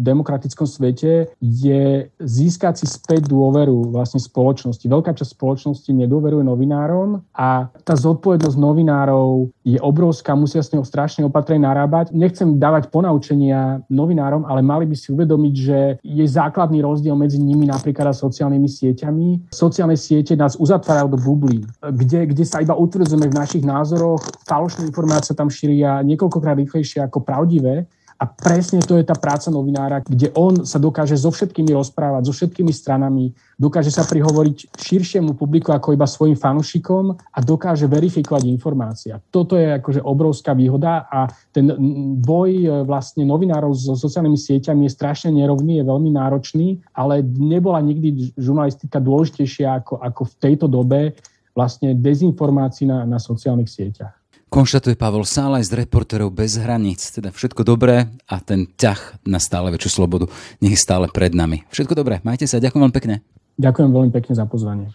demokratickom 0.00 0.64
svete 0.64 1.28
je 1.40 2.08
získať 2.16 2.84
si 2.84 2.86
späť 2.88 3.28
dôveru 3.28 3.92
vlastne 3.92 4.16
spoločnosti. 4.16 4.84
Veľká 4.84 5.12
časť 5.12 5.36
spoločnosti 5.36 5.92
nedôveruje 5.92 6.44
novinárom 6.44 7.20
a 7.36 7.68
tá 7.84 7.94
zodpovednosť 7.96 8.56
novinárov 8.60 9.48
je 9.64 9.80
obrovská, 9.80 10.36
musia 10.36 10.60
s 10.60 10.68
ňou 10.76 10.84
strašne 10.84 11.24
opatrne 11.24 11.64
narábať. 11.64 12.12
Nechcem 12.12 12.60
dávať 12.60 12.92
ponaučenia 12.92 13.80
novinárom, 13.88 14.44
ale 14.44 14.60
mali 14.60 14.84
by 14.84 14.96
si 14.96 15.08
uvedomiť, 15.10 15.54
že 15.56 15.78
je 16.04 16.24
základný 16.28 16.84
rozdiel 16.84 17.16
medzi 17.16 17.40
nimi 17.40 17.64
napríklad 17.64 18.12
a 18.12 18.14
sociálnymi 18.14 18.68
sieťami. 18.68 19.28
Sociálne 19.48 19.96
siete 19.96 20.36
nás 20.36 20.60
uzatvárajú 20.60 21.16
do 21.16 21.18
bublí, 21.18 21.64
kde, 21.80 22.28
kde 22.28 22.44
sa 22.44 22.60
iba 22.60 22.76
utvrdzujeme 22.76 23.32
v 23.32 23.38
našich 23.40 23.64
názoroch, 23.64 24.20
falošné 24.44 24.92
informácie 24.92 25.32
tam 25.32 25.48
šíria 25.48 26.04
niekoľkokrát 26.04 26.60
rýchlejšie 26.60 27.00
ako 27.06 27.24
pravdivé 27.24 27.88
a 28.20 28.28
presne 28.28 28.84
to 28.84 29.00
je 29.00 29.04
tá 29.08 29.16
práca 29.16 29.48
novinára, 29.48 30.04
kde 30.04 30.28
on 30.36 30.68
sa 30.68 30.76
dokáže 30.76 31.16
so 31.16 31.32
všetkými 31.32 31.72
rozprávať, 31.72 32.28
so 32.28 32.36
všetkými 32.36 32.68
stranami, 32.68 33.32
dokáže 33.56 33.88
sa 33.88 34.04
prihovoriť 34.04 34.76
širšiemu 34.76 35.32
publiku 35.32 35.72
ako 35.72 35.96
iba 35.96 36.04
svojim 36.04 36.36
fanúšikom 36.36 37.16
a 37.16 37.38
dokáže 37.40 37.88
verifikovať 37.88 38.44
informácia. 38.44 39.16
Toto 39.32 39.56
je 39.56 39.72
akože 39.72 40.04
obrovská 40.04 40.52
výhoda 40.52 41.08
a 41.08 41.32
ten 41.48 41.72
boj 42.20 42.50
e, 42.52 42.68
vlastne 42.84 43.24
novinárov 43.24 43.72
so 43.72 43.96
sociálnymi 43.96 44.36
sieťami 44.36 44.84
je 44.84 44.92
strašne 44.92 45.32
nerovný, 45.32 45.80
je 45.80 45.88
veľmi 45.88 46.10
náročný, 46.12 46.76
ale 46.92 47.24
nebola 47.24 47.80
nikdy 47.80 48.36
žurnalistika 48.36 49.00
dôležitejšia 49.00 49.80
ako, 49.80 49.96
ako 49.96 50.22
v 50.28 50.34
tejto 50.44 50.68
dobe 50.68 51.16
vlastne 51.56 51.96
dezinformácií 51.96 52.84
na, 52.84 53.08
na 53.08 53.16
sociálnych 53.16 53.72
sieťach. 53.72 54.19
Konštatuje 54.50 54.98
Pavel 54.98 55.22
Sálaj 55.22 55.70
z 55.70 55.78
reporterov 55.78 56.34
bez 56.34 56.58
hraníc. 56.58 57.14
Teda 57.14 57.30
všetko 57.30 57.62
dobré 57.62 58.10
a 58.26 58.42
ten 58.42 58.66
ťah 58.66 59.22
na 59.22 59.38
stále 59.38 59.70
väčšiu 59.70 60.02
slobodu 60.02 60.26
nech 60.58 60.74
je 60.74 60.80
stále 60.82 61.06
pred 61.06 61.30
nami. 61.30 61.62
Všetko 61.70 61.94
dobré, 61.94 62.18
majte 62.26 62.50
sa, 62.50 62.58
ďakujem 62.58 62.82
veľmi 62.82 62.96
pekne. 62.98 63.22
Ďakujem 63.62 63.90
veľmi 63.94 64.10
pekne 64.10 64.32
za 64.34 64.50
pozvanie. 64.50 64.90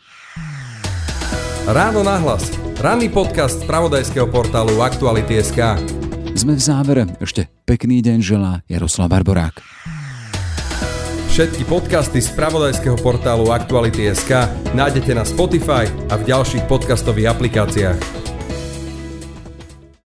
Ráno 1.72 2.04
nahlas. 2.04 2.52
Ranný 2.84 3.08
podcast 3.08 3.64
z 3.64 3.66
pravodajského 3.66 4.28
portálu 4.28 4.84
Aktuality.sk 4.84 5.80
Sme 6.36 6.60
v 6.60 6.62
závere. 6.62 7.04
Ešte 7.24 7.48
pekný 7.64 8.04
deň 8.04 8.18
želá 8.20 8.60
Jaroslav 8.68 9.08
Barborák. 9.08 9.64
Všetky 11.32 11.64
podcasty 11.64 12.20
z 12.20 12.28
pravodajského 12.36 13.00
portálu 13.00 13.56
Aktuality.sk 13.56 14.52
nájdete 14.76 15.16
na 15.16 15.24
Spotify 15.24 15.88
a 16.12 16.20
v 16.20 16.28
ďalších 16.28 16.68
podcastových 16.68 17.32
aplikáciách. 17.32 18.25